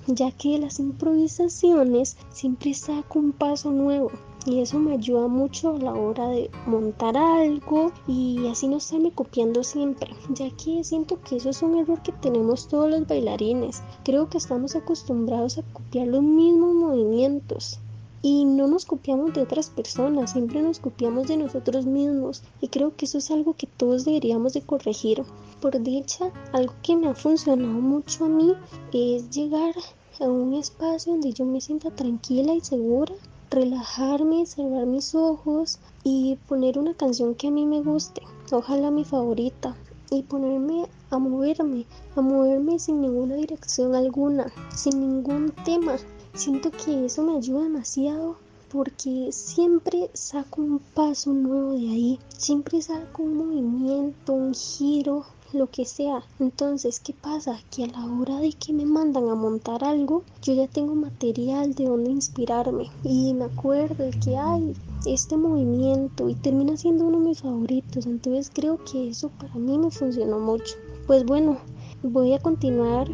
ya 0.06 0.30
que 0.30 0.56
las 0.60 0.78
improvisaciones 0.78 2.16
siempre 2.30 2.72
saco 2.74 3.18
un 3.18 3.32
paso 3.32 3.72
nuevo 3.72 4.12
y 4.46 4.60
eso 4.60 4.78
me 4.78 4.92
ayuda 4.92 5.26
mucho 5.26 5.70
a 5.70 5.78
la 5.78 5.94
hora 5.94 6.28
de 6.28 6.50
montar 6.66 7.16
algo 7.16 7.92
y 8.06 8.46
así 8.48 8.68
no 8.68 8.76
estarme 8.76 9.10
copiando 9.10 9.64
siempre, 9.64 10.10
ya 10.30 10.50
que 10.50 10.84
siento 10.84 11.20
que 11.22 11.36
eso 11.36 11.50
es 11.50 11.62
un 11.62 11.78
error 11.78 12.02
que 12.02 12.12
tenemos 12.12 12.68
todos 12.68 12.90
los 12.90 13.06
bailarines. 13.06 13.82
Creo 14.04 14.28
que 14.28 14.38
estamos 14.38 14.76
acostumbrados 14.76 15.58
a 15.58 15.62
copiar 15.72 16.08
los 16.08 16.22
mismos 16.22 16.74
movimientos 16.74 17.78
y 18.20 18.44
no 18.44 18.66
nos 18.66 18.84
copiamos 18.84 19.34
de 19.34 19.42
otras 19.42 19.70
personas, 19.70 20.32
siempre 20.32 20.62
nos 20.62 20.78
copiamos 20.78 21.28
de 21.28 21.36
nosotros 21.36 21.86
mismos 21.86 22.42
y 22.60 22.68
creo 22.68 22.94
que 22.96 23.04
eso 23.04 23.18
es 23.18 23.30
algo 23.30 23.54
que 23.54 23.66
todos 23.66 24.04
deberíamos 24.04 24.52
de 24.52 24.62
corregir. 24.62 25.22
Por 25.60 25.82
dicha, 25.82 26.30
algo 26.52 26.74
que 26.82 26.96
me 26.96 27.08
ha 27.08 27.14
funcionado 27.14 27.80
mucho 27.80 28.26
a 28.26 28.28
mí 28.28 28.52
es 28.92 29.30
llegar 29.30 29.74
a 30.20 30.24
un 30.24 30.54
espacio 30.54 31.12
donde 31.12 31.32
yo 31.32 31.44
me 31.44 31.60
sienta 31.60 31.90
tranquila 31.90 32.54
y 32.54 32.60
segura 32.60 33.14
relajarme, 33.50 34.46
cerrar 34.46 34.86
mis 34.86 35.14
ojos 35.14 35.78
y 36.02 36.36
poner 36.48 36.78
una 36.78 36.94
canción 36.94 37.34
que 37.34 37.48
a 37.48 37.50
mí 37.50 37.66
me 37.66 37.82
guste, 37.82 38.22
ojalá 38.50 38.90
mi 38.90 39.04
favorita, 39.04 39.76
y 40.10 40.22
ponerme 40.22 40.86
a 41.10 41.18
moverme, 41.18 41.86
a 42.16 42.20
moverme 42.20 42.78
sin 42.78 43.00
ninguna 43.00 43.34
dirección 43.36 43.94
alguna, 43.94 44.52
sin 44.74 45.00
ningún 45.00 45.52
tema. 45.64 45.96
Siento 46.34 46.70
que 46.70 47.06
eso 47.06 47.22
me 47.22 47.36
ayuda 47.36 47.64
demasiado 47.64 48.36
porque 48.70 49.30
siempre 49.30 50.10
saco 50.14 50.60
un 50.60 50.80
paso 50.80 51.32
nuevo 51.32 51.72
de 51.72 51.88
ahí, 51.88 52.18
siempre 52.36 52.82
saco 52.82 53.22
un 53.22 53.36
movimiento, 53.36 54.32
un 54.32 54.52
giro, 54.52 55.24
lo 55.54 55.70
que 55.70 55.84
sea. 55.84 56.22
Entonces, 56.38 57.00
¿qué 57.00 57.12
pasa? 57.12 57.58
Que 57.70 57.84
a 57.84 57.86
la 57.88 58.06
hora 58.06 58.40
de 58.40 58.52
que 58.52 58.72
me 58.72 58.84
mandan 58.84 59.28
a 59.28 59.34
montar 59.34 59.84
algo, 59.84 60.22
yo 60.42 60.54
ya 60.54 60.66
tengo 60.66 60.94
material 60.94 61.74
de 61.74 61.84
donde 61.84 62.10
inspirarme 62.10 62.90
y 63.02 63.32
me 63.34 63.44
acuerdo 63.44 64.10
que 64.24 64.36
hay 64.36 64.74
este 65.06 65.36
movimiento 65.36 66.28
y 66.28 66.34
termina 66.34 66.76
siendo 66.76 67.06
uno 67.06 67.20
de 67.20 67.28
mis 67.28 67.42
favoritos. 67.42 68.06
Entonces, 68.06 68.50
creo 68.52 68.78
que 68.84 69.08
eso 69.08 69.30
para 69.30 69.54
mí 69.54 69.78
me 69.78 69.90
funcionó 69.90 70.38
mucho. 70.38 70.74
Pues 71.06 71.24
bueno, 71.24 71.58
voy 72.02 72.34
a 72.34 72.38
continuar 72.38 73.08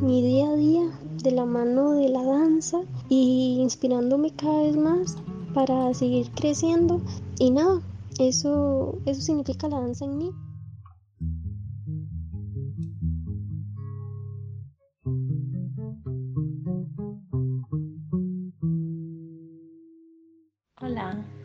mi 0.00 0.22
día 0.22 0.48
a 0.48 0.56
día 0.56 1.00
de 1.22 1.30
la 1.30 1.44
mano 1.44 1.92
de 1.92 2.08
la 2.08 2.22
danza 2.22 2.80
y 3.08 3.58
inspirándome 3.60 4.32
cada 4.32 4.62
vez 4.62 4.76
más 4.76 5.16
para 5.54 5.94
seguir 5.94 6.30
creciendo 6.32 7.00
y 7.38 7.50
nada, 7.50 7.80
eso 8.18 8.98
eso 9.06 9.20
significa 9.20 9.68
la 9.68 9.80
danza 9.80 10.04
en 10.04 10.18
mí. 10.18 10.30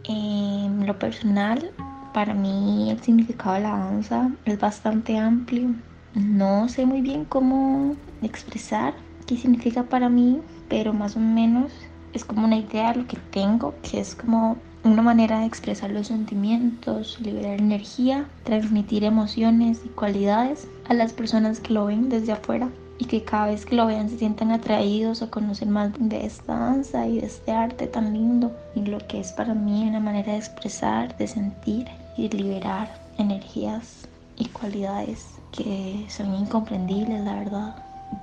En 0.05 0.87
lo 0.87 0.97
personal, 0.97 1.71
para 2.13 2.33
mí 2.33 2.89
el 2.89 2.99
significado 2.99 3.55
de 3.55 3.61
la 3.61 3.77
danza 3.77 4.31
es 4.43 4.59
bastante 4.59 5.17
amplio. 5.17 5.75
No 6.15 6.67
sé 6.67 6.85
muy 6.85 7.01
bien 7.01 7.25
cómo 7.25 7.95
expresar 8.23 8.95
qué 9.27 9.37
significa 9.37 9.83
para 9.83 10.09
mí, 10.09 10.41
pero 10.67 10.93
más 10.93 11.15
o 11.15 11.19
menos 11.19 11.71
es 12.11 12.25
como 12.25 12.43
una 12.43 12.57
idea 12.57 12.91
de 12.91 13.01
lo 13.01 13.07
que 13.07 13.17
tengo, 13.31 13.75
que 13.83 13.99
es 13.99 14.15
como 14.15 14.57
una 14.83 15.03
manera 15.03 15.39
de 15.39 15.45
expresar 15.45 15.91
los 15.91 16.07
sentimientos, 16.07 17.19
liberar 17.21 17.59
energía, 17.59 18.27
transmitir 18.43 19.03
emociones 19.03 19.81
y 19.85 19.89
cualidades 19.89 20.67
a 20.87 20.95
las 20.95 21.13
personas 21.13 21.59
que 21.59 21.73
lo 21.73 21.85
ven 21.85 22.09
desde 22.09 22.31
afuera 22.31 22.69
y 22.99 23.05
que 23.05 23.23
cada 23.23 23.47
vez 23.47 23.65
que 23.65 23.75
lo 23.75 23.87
vean 23.87 24.09
se 24.09 24.17
sientan 24.17 24.51
atraídos 24.51 25.21
a 25.21 25.29
conocer 25.31 25.69
más 25.69 25.91
de 25.97 26.25
esta 26.25 26.53
danza 26.53 27.07
y 27.07 27.19
de 27.19 27.27
este 27.27 27.51
arte 27.51 27.87
tan 27.87 28.13
lindo 28.13 28.51
y 28.75 28.81
lo 28.81 28.99
que 29.07 29.21
es 29.21 29.31
para 29.31 29.53
mí 29.53 29.87
una 29.87 30.01
manera 30.01 30.33
de 30.33 30.37
expresar, 30.37 31.17
de 31.17 31.27
sentir 31.27 31.87
y 32.17 32.27
de 32.27 32.37
liberar 32.37 32.89
energías 33.17 34.07
y 34.37 34.45
cualidades 34.49 35.25
que 35.51 36.05
son 36.09 36.35
incomprendibles, 36.35 37.23
la 37.23 37.35
verdad. 37.35 37.75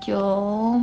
Yo 0.06 0.80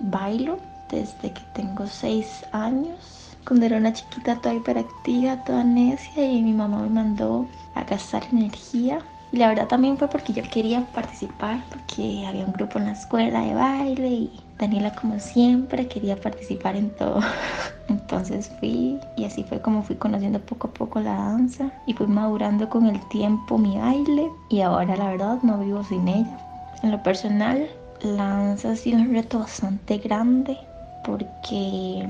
bailo 0.00 0.58
desde 0.90 1.32
que 1.32 1.42
tengo 1.54 1.86
seis 1.86 2.44
años. 2.52 3.36
Cuando 3.46 3.66
era 3.66 3.76
una 3.76 3.92
chiquita 3.92 4.40
toda 4.40 4.54
hiperactiva, 4.54 5.44
toda 5.44 5.62
necia 5.62 6.24
y 6.30 6.42
mi 6.42 6.52
mamá 6.52 6.82
me 6.82 6.90
mandó 6.90 7.46
a 7.74 7.84
gastar 7.84 8.24
energía. 8.32 8.98
Y 9.32 9.38
la 9.38 9.48
verdad 9.48 9.66
también 9.66 9.98
fue 9.98 10.08
porque 10.08 10.32
yo 10.32 10.42
quería 10.44 10.82
participar, 10.92 11.64
porque 11.70 12.24
había 12.26 12.44
un 12.44 12.52
grupo 12.52 12.78
en 12.78 12.86
la 12.86 12.92
escuela 12.92 13.40
de 13.40 13.54
baile 13.54 14.08
y 14.08 14.40
Daniela 14.58 14.94
como 14.94 15.18
siempre 15.18 15.88
quería 15.88 16.16
participar 16.16 16.76
en 16.76 16.90
todo. 16.90 17.20
Entonces 17.88 18.50
fui 18.60 18.98
y 19.16 19.24
así 19.24 19.44
fue 19.44 19.60
como 19.60 19.82
fui 19.82 19.96
conociendo 19.96 20.38
poco 20.40 20.68
a 20.68 20.72
poco 20.72 21.00
la 21.00 21.14
danza 21.14 21.70
y 21.86 21.94
fui 21.94 22.06
madurando 22.06 22.68
con 22.68 22.86
el 22.86 23.00
tiempo 23.08 23.58
mi 23.58 23.76
baile 23.78 24.30
y 24.48 24.60
ahora 24.60 24.96
la 24.96 25.10
verdad 25.10 25.38
no 25.42 25.58
vivo 25.58 25.82
sin 25.84 26.06
ella. 26.08 26.38
En 26.82 26.92
lo 26.92 27.02
personal, 27.02 27.68
la 28.02 28.28
danza 28.28 28.72
ha 28.72 28.76
sido 28.76 28.98
un 28.98 29.12
reto 29.12 29.40
bastante 29.40 29.98
grande 29.98 30.56
porque 31.04 32.06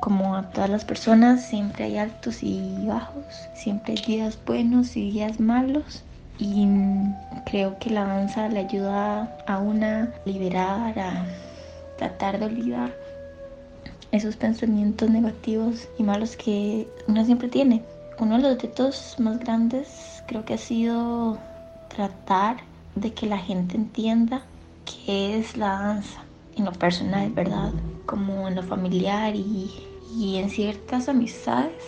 como 0.00 0.34
a 0.34 0.42
todas 0.50 0.70
las 0.70 0.84
personas 0.84 1.42
siempre 1.42 1.84
hay 1.84 1.98
altos 1.98 2.42
y 2.42 2.86
bajos, 2.86 3.24
siempre 3.54 3.94
hay 3.94 4.02
días 4.04 4.38
buenos 4.46 4.96
y 4.96 5.10
días 5.10 5.40
malos 5.40 6.04
y 6.38 6.66
creo 7.46 7.78
que 7.78 7.90
la 7.90 8.04
danza 8.04 8.48
le 8.48 8.60
ayuda 8.60 9.36
a 9.46 9.58
una 9.58 10.12
liberar, 10.24 10.98
a 10.98 11.26
tratar 11.96 12.38
de 12.38 12.46
olvidar 12.46 12.92
esos 14.10 14.36
pensamientos 14.36 15.10
negativos 15.10 15.88
y 15.98 16.02
malos 16.02 16.36
que 16.36 16.88
uno 17.08 17.24
siempre 17.24 17.48
tiene. 17.48 17.82
Uno 18.18 18.36
de 18.36 18.42
los 18.42 18.62
retos 18.62 19.16
más 19.18 19.38
grandes 19.40 20.22
creo 20.26 20.44
que 20.44 20.54
ha 20.54 20.58
sido 20.58 21.38
tratar 21.88 22.58
de 22.94 23.12
que 23.12 23.26
la 23.26 23.38
gente 23.38 23.76
entienda 23.76 24.42
qué 24.84 25.38
es 25.38 25.56
la 25.56 25.70
danza 25.70 26.22
en 26.56 26.64
lo 26.64 26.72
personal, 26.72 27.30
¿verdad? 27.30 27.72
Como 28.06 28.46
en 28.46 28.54
lo 28.54 28.62
familiar 28.62 29.34
y, 29.34 29.70
y 30.16 30.36
en 30.36 30.48
ciertas 30.50 31.08
amistades, 31.08 31.82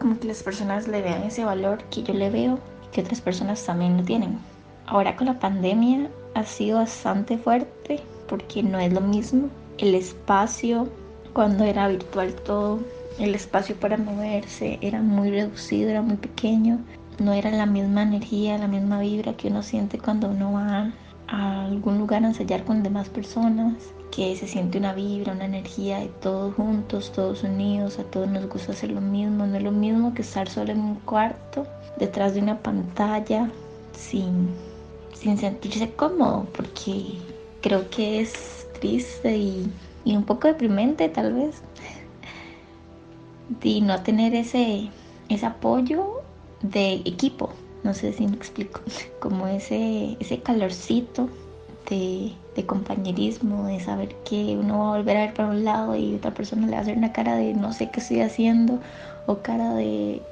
como 0.00 0.18
que 0.18 0.26
las 0.26 0.42
personas 0.42 0.88
le 0.88 1.02
vean 1.02 1.22
ese 1.22 1.44
valor 1.44 1.84
que 1.84 2.02
yo 2.02 2.14
le 2.14 2.30
veo 2.30 2.58
que 2.92 3.00
otras 3.00 3.20
personas 3.20 3.64
también 3.64 3.96
lo 3.96 4.04
tienen. 4.04 4.38
Ahora 4.86 5.16
con 5.16 5.26
la 5.26 5.38
pandemia 5.38 6.08
ha 6.34 6.44
sido 6.44 6.78
bastante 6.78 7.36
fuerte 7.38 8.00
porque 8.28 8.62
no 8.62 8.78
es 8.78 8.92
lo 8.92 9.00
mismo 9.00 9.48
el 9.78 9.94
espacio 9.94 10.88
cuando 11.32 11.64
era 11.64 11.88
virtual 11.88 12.34
todo, 12.44 12.80
el 13.18 13.34
espacio 13.34 13.76
para 13.76 13.96
moverse 13.96 14.78
era 14.80 15.00
muy 15.00 15.30
reducido, 15.30 15.90
era 15.90 16.02
muy 16.02 16.16
pequeño, 16.16 16.78
no 17.18 17.32
era 17.32 17.50
la 17.50 17.66
misma 17.66 18.02
energía, 18.02 18.58
la 18.58 18.68
misma 18.68 19.00
vibra 19.00 19.34
que 19.34 19.48
uno 19.48 19.62
siente 19.62 19.98
cuando 19.98 20.28
uno 20.28 20.52
va 20.52 20.92
a 21.28 21.64
algún 21.64 21.98
lugar 21.98 22.24
a 22.24 22.28
ensayar 22.28 22.64
con 22.64 22.82
demás 22.82 23.08
personas, 23.08 23.74
que 24.10 24.36
se 24.36 24.48
siente 24.48 24.78
una 24.78 24.92
vibra, 24.92 25.32
una 25.32 25.44
energía 25.44 25.98
de 25.98 26.08
todos 26.08 26.54
juntos, 26.54 27.12
todos 27.12 27.42
unidos, 27.42 27.98
a 27.98 28.04
todos 28.04 28.28
nos 28.28 28.48
gusta 28.48 28.72
hacer 28.72 28.90
lo 28.90 29.00
mismo, 29.00 29.46
no 29.46 29.56
es 29.56 29.62
lo 29.62 29.72
mismo 29.72 30.14
que 30.14 30.22
estar 30.22 30.48
solo 30.48 30.72
en 30.72 30.80
un 30.80 30.94
cuarto, 30.96 31.66
detrás 31.98 32.34
de 32.34 32.40
una 32.40 32.58
pantalla, 32.58 33.50
sin, 33.92 34.48
sin 35.14 35.38
sentirse 35.38 35.90
cómodo, 35.92 36.46
porque 36.54 37.18
creo 37.60 37.88
que 37.90 38.20
es 38.20 38.66
triste 38.80 39.36
y 39.36 39.70
y 40.08 40.16
un 40.16 40.24
poco 40.24 40.48
deprimente 40.48 41.08
tal 41.10 41.34
vez. 41.34 41.60
De 43.60 43.80
no 43.82 44.02
tener 44.02 44.34
ese, 44.34 44.88
ese 45.28 45.46
apoyo 45.46 46.22
de 46.62 46.94
equipo. 47.04 47.50
No 47.82 47.92
sé 47.92 48.14
si 48.14 48.26
me 48.26 48.36
explico. 48.36 48.80
Como 49.20 49.46
ese, 49.46 50.16
ese 50.18 50.40
calorcito 50.40 51.28
de, 51.90 52.32
de, 52.58 52.66
compañerismo, 52.66 53.66
de 53.66 53.80
saber 53.80 54.14
que 54.24 54.56
uno 54.58 54.78
va 54.80 54.94
a 54.94 54.96
volver 54.98 55.16
a 55.16 55.20
ver 55.26 55.34
para 55.34 55.48
un 55.48 55.64
lado 55.64 55.96
y 55.96 56.14
otra 56.14 56.32
persona 56.32 56.66
le 56.66 56.72
va 56.72 56.78
a 56.78 56.82
hacer 56.82 56.96
una 56.96 57.12
cara 57.12 57.36
de 57.36 57.54
no 57.54 57.72
sé 57.72 57.90
qué 57.90 58.00
estoy 58.00 58.20
haciendo 58.20 58.80
o 59.26 59.38
cara 59.38 59.74
de 59.74 60.22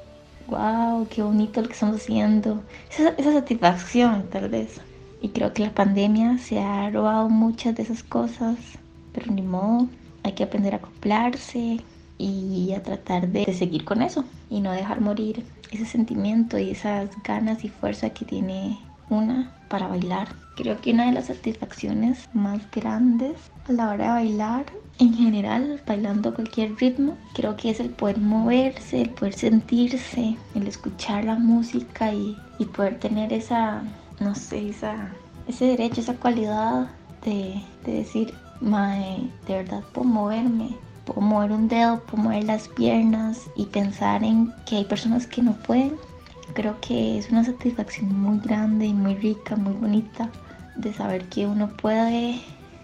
wow, 0.47 1.07
qué 1.09 1.23
bonito 1.23 1.61
lo 1.61 1.67
que 1.67 1.73
estamos 1.73 1.97
haciendo. 1.97 2.61
Esa, 2.91 3.09
esa 3.17 3.33
satisfacción 3.33 4.25
tal 4.31 4.49
vez. 4.49 4.81
Y 5.21 5.29
creo 5.29 5.53
que 5.53 5.63
la 5.63 5.73
pandemia 5.73 6.37
se 6.37 6.59
ha 6.59 6.89
robado 6.89 7.27
muchas 7.29 7.75
de 7.75 7.83
esas 7.83 8.03
cosas 8.03 8.57
pero 9.17 9.31
ni 9.31 9.41
modo, 9.41 9.87
hay 10.21 10.33
que 10.33 10.43
aprender 10.43 10.75
a 10.75 10.77
acoplarse 10.77 11.79
y 12.19 12.71
a 12.73 12.83
tratar 12.83 13.27
de, 13.29 13.51
seguir 13.51 13.83
con 13.83 14.03
eso 14.03 14.23
y 14.47 14.61
no 14.61 14.71
dejar 14.71 15.01
morir 15.01 15.43
ese 15.71 15.85
sentimiento 15.85 16.59
y 16.59 16.69
esas 16.69 17.09
ganas 17.23 17.65
y 17.65 17.69
fuerza 17.69 18.11
que 18.11 18.25
tiene 18.25 18.77
una 19.09 19.56
para 19.67 19.87
bailar. 19.87 20.29
Creo 20.55 20.79
que 20.81 20.91
una 20.91 21.05
de 21.05 21.11
las 21.11 21.27
satisfacciones 21.27 22.27
más 22.33 22.59
grandes 22.71 23.37
a 23.67 23.73
la 23.73 23.89
hora 23.89 24.05
de 24.05 24.11
bailar, 24.11 24.65
en 24.99 25.13
general, 25.13 25.81
bailando 25.85 26.33
cualquier 26.33 26.75
ritmo, 26.75 27.17
creo 27.33 27.55
que 27.55 27.69
es 27.69 27.79
el 27.79 27.89
poder 27.89 28.17
moverse, 28.19 29.01
el 29.01 29.09
poder 29.11 29.33
sentirse, 29.33 30.37
el 30.55 30.67
escuchar 30.67 31.25
la 31.25 31.35
música 31.35 32.11
y, 32.11 32.35
y 32.57 32.65
poder 32.65 32.99
tener 32.99 33.31
esa, 33.31 33.83
no 34.19 34.33
sé, 34.33 34.69
esa, 34.69 35.11
ese 35.47 35.65
derecho, 35.65 36.01
esa 36.01 36.15
cualidad 36.15 36.89
de, 37.23 37.61
de 37.85 37.91
decir, 37.91 38.33
Mae, 38.59 39.29
de 39.47 39.53
verdad 39.57 39.83
puedo 39.93 40.07
moverme, 40.07 40.75
puedo 41.05 41.21
mover 41.21 41.51
un 41.51 41.67
dedo, 41.67 41.99
puedo 42.01 42.23
mover 42.23 42.43
las 42.45 42.67
piernas 42.69 43.49
y 43.55 43.65
pensar 43.65 44.23
en 44.23 44.51
que 44.65 44.77
hay 44.77 44.85
personas 44.85 45.27
que 45.27 45.43
no 45.43 45.53
pueden. 45.53 45.93
Creo 46.57 46.75
que 46.81 47.19
es 47.19 47.29
una 47.29 47.43
satisfacción 47.43 48.19
muy 48.19 48.39
grande 48.39 48.87
y 48.87 48.93
muy 48.95 49.13
rica, 49.13 49.55
muy 49.55 49.73
bonita 49.73 50.31
de 50.75 50.91
saber 50.91 51.29
que 51.29 51.45
uno 51.45 51.69
puede 51.77 52.41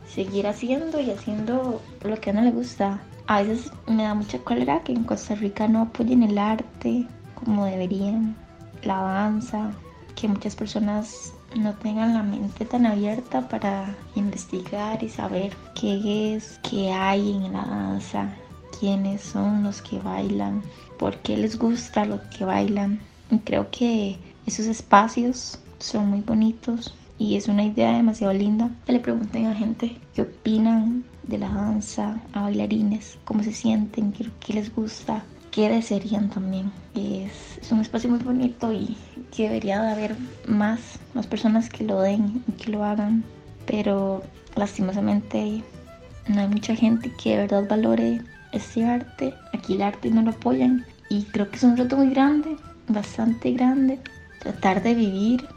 seguir 0.08 0.46
haciendo 0.46 1.00
y 1.00 1.10
haciendo 1.10 1.82
lo 2.04 2.22
que 2.22 2.30
a 2.30 2.34
uno 2.34 2.44
le 2.44 2.52
gusta. 2.52 3.00
A 3.26 3.42
veces 3.42 3.72
me 3.88 4.04
da 4.04 4.14
mucha 4.14 4.38
cólera 4.38 4.84
que 4.84 4.92
en 4.92 5.04
Costa 5.06 5.34
Rica 5.34 5.68
no 5.68 5.82
apoyen 5.82 6.22
el 6.22 6.38
arte 6.38 7.08
como 7.34 7.66
deberían, 7.66 8.36
la 8.84 9.02
danza, 9.02 9.72
que 10.16 10.28
muchas 10.28 10.56
personas 10.56 11.34
no 11.56 11.74
tengan 11.74 12.14
la 12.14 12.22
mente 12.22 12.66
tan 12.66 12.86
abierta 12.86 13.50
para 13.50 13.96
investigar 14.14 15.02
y 15.02 15.10
saber 15.10 15.52
qué 15.74 16.36
es, 16.36 16.60
qué 16.62 16.92
hay 16.92 17.32
en 17.32 17.54
la 17.54 17.66
danza, 17.66 18.36
quiénes 18.80 19.22
son 19.22 19.64
los 19.64 19.82
que 19.82 19.98
bailan, 19.98 20.62
por 21.00 21.18
qué 21.24 21.38
les 21.38 21.58
gusta 21.58 22.06
lo 22.06 22.20
que 22.30 22.46
bailan. 22.46 23.00
Y 23.34 23.40
creo 23.40 23.72
que 23.72 24.18
esos 24.46 24.68
espacios 24.68 25.58
son 25.80 26.12
muy 26.12 26.22
bonitos 26.22 26.94
y 27.18 27.36
es 27.36 27.48
una 27.48 27.64
idea 27.64 27.94
demasiado 27.94 28.32
linda 28.32 28.70
que 28.86 28.94
le 28.94 29.00
pregunten 29.00 29.48
a 29.48 29.56
gente 29.56 29.98
qué 30.14 30.22
opinan 30.22 31.04
de 31.24 31.40
la 31.40 31.50
danza, 31.50 32.22
a 32.34 32.44
bailarines, 32.44 33.18
cómo 33.26 33.42
se 33.42 33.52
sienten, 33.52 34.12
qué, 34.12 34.30
qué 34.40 34.54
les 34.54 34.76
gusta, 34.76 35.24
qué 35.50 35.68
desearían 35.68 36.30
también. 36.30 36.72
Es, 36.94 37.58
es, 37.60 37.72
un 37.72 37.80
espacio 37.80 38.08
muy 38.08 38.20
bonito 38.20 38.72
y 38.72 38.96
que 39.36 39.44
debería 39.44 39.82
de 39.82 39.92
haber 39.92 40.16
más, 40.48 41.00
más 41.16 41.26
personas 41.26 41.70
que 41.70 41.86
lo 41.86 42.02
den 42.02 42.44
y 42.48 42.52
que 42.52 42.70
lo 42.70 42.84
hagan. 42.84 43.24
Pero 43.66 44.22
lastimosamente 44.56 45.64
no 46.28 46.40
hay 46.40 46.48
mucha 46.50 46.76
gente 46.76 47.12
que 47.12 47.32
de 47.32 47.38
verdad 47.38 47.68
valore 47.68 48.22
este 48.52 48.86
arte. 48.86 49.34
Aquí 49.54 49.74
el 49.74 49.82
arte 49.82 50.12
no 50.12 50.22
lo 50.22 50.30
apoyan. 50.30 50.86
Y 51.10 51.24
creo 51.24 51.50
que 51.50 51.56
es 51.56 51.64
un 51.64 51.78
reto 51.78 51.98
muy 51.98 52.10
grande, 52.10 52.58
bastante 52.88 53.52
grande. 53.52 54.00
Tratar 54.40 54.84
de 54.84 54.94
vivir 54.94 55.48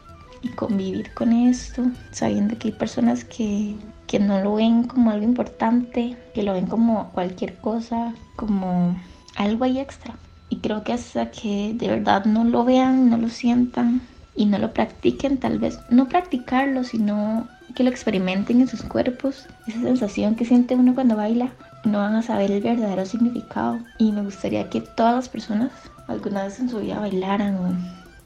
y 0.41 0.49
convivir 0.49 1.13
con 1.13 1.33
esto, 1.33 1.83
sabiendo 2.11 2.57
que 2.57 2.69
hay 2.69 2.73
personas 2.73 3.25
que, 3.25 3.75
que 4.05 4.19
no 4.19 4.41
lo 4.41 4.55
ven 4.55 4.83
como 4.83 5.11
algo 5.11 5.25
importante, 5.25 6.17
que 6.33 6.43
lo 6.43 6.53
ven 6.53 6.67
como 6.67 7.11
cualquier 7.11 7.55
cosa, 7.57 8.13
como 8.35 8.97
algo 9.35 9.65
ahí 9.65 9.79
extra. 9.79 10.15
Y 10.49 10.57
creo 10.57 10.83
que 10.83 10.93
hasta 10.93 11.31
que 11.31 11.73
de 11.75 11.89
verdad 11.89 12.25
no 12.25 12.43
lo 12.43 12.63
vean, 12.63 13.09
no 13.09 13.17
lo 13.17 13.29
sientan 13.29 14.01
y 14.35 14.45
no 14.45 14.57
lo 14.57 14.73
practiquen, 14.73 15.37
tal 15.37 15.59
vez 15.59 15.79
no 15.89 16.07
practicarlo, 16.07 16.83
sino 16.83 17.47
que 17.75 17.83
lo 17.83 17.89
experimenten 17.89 18.61
en 18.61 18.67
sus 18.67 18.81
cuerpos, 18.81 19.47
esa 19.67 19.81
sensación 19.81 20.35
que 20.35 20.45
siente 20.45 20.75
uno 20.75 20.95
cuando 20.95 21.15
baila, 21.15 21.51
no 21.83 21.99
van 21.99 22.15
a 22.15 22.21
saber 22.21 22.51
el 22.51 22.63
verdadero 22.63 23.05
significado. 23.05 23.79
Y 23.97 24.11
me 24.11 24.23
gustaría 24.23 24.69
que 24.69 24.81
todas 24.81 25.15
las 25.15 25.29
personas 25.29 25.71
alguna 26.07 26.43
vez 26.43 26.59
en 26.59 26.69
su 26.69 26.79
vida 26.79 26.99
bailaran 26.99 27.55
o 27.57 27.73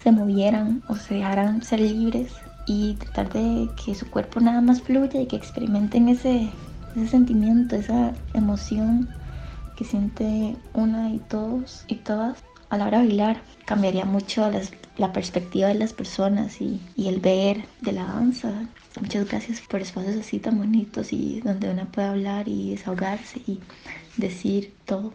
se 0.02 0.12
movieran 0.12 0.82
o 0.88 0.96
se 0.96 1.16
dejaran 1.16 1.62
ser 1.64 1.80
libres 1.80 2.32
y 2.66 2.94
tratar 2.96 3.34
de 3.34 3.70
que 3.84 3.96
su 3.96 4.10
cuerpo 4.10 4.40
nada 4.40 4.62
más 4.62 4.82
fluya 4.82 5.22
y 5.22 5.28
que 5.28 5.36
experimenten 5.36 6.10
ese, 6.10 6.50
ese 6.96 7.08
sentimiento, 7.08 7.76
esa 7.76 8.14
emoción 8.34 9.10
que 9.76 9.84
siente 9.84 10.56
una 10.74 11.10
y 11.10 11.20
todos 11.20 11.86
y 11.88 11.96
todas 11.96 12.38
a 12.70 12.78
la 12.78 12.88
hora 12.88 13.00
de 13.00 13.08
bailar. 13.08 13.42
Cambiaría 13.66 14.06
mucho 14.06 14.50
las, 14.50 14.72
la 14.98 15.12
perspectiva 15.12 15.68
de 15.68 15.76
las 15.76 15.94
personas 15.94 16.62
y, 16.62 16.80
y, 16.96 17.08
el 17.08 17.20
ver 17.20 17.66
de 17.82 17.92
la 17.92 18.06
danza. 18.06 18.52
Muchas 19.00 19.28
gracias 19.28 19.62
por 19.62 19.82
espacios 19.82 20.18
así 20.18 20.40
tan 20.40 20.58
bonitos 20.58 21.14
y 21.14 21.42
donde 21.42 21.70
una 21.70 21.86
puede 21.86 22.08
hablar 22.08 22.48
y 22.48 22.72
desahogarse 22.72 23.42
y 23.48 23.60
decir 24.18 24.74
todo 24.86 25.14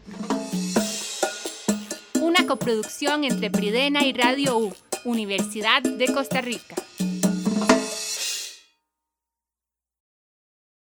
coproducción 2.47 3.25
entre 3.25 3.51
Pridena 3.51 4.05
y 4.05 4.13
Radio 4.13 4.59
U, 4.59 4.75
Universidad 5.05 5.83
de 5.83 6.07
Costa 6.13 6.41
Rica. 6.41 6.77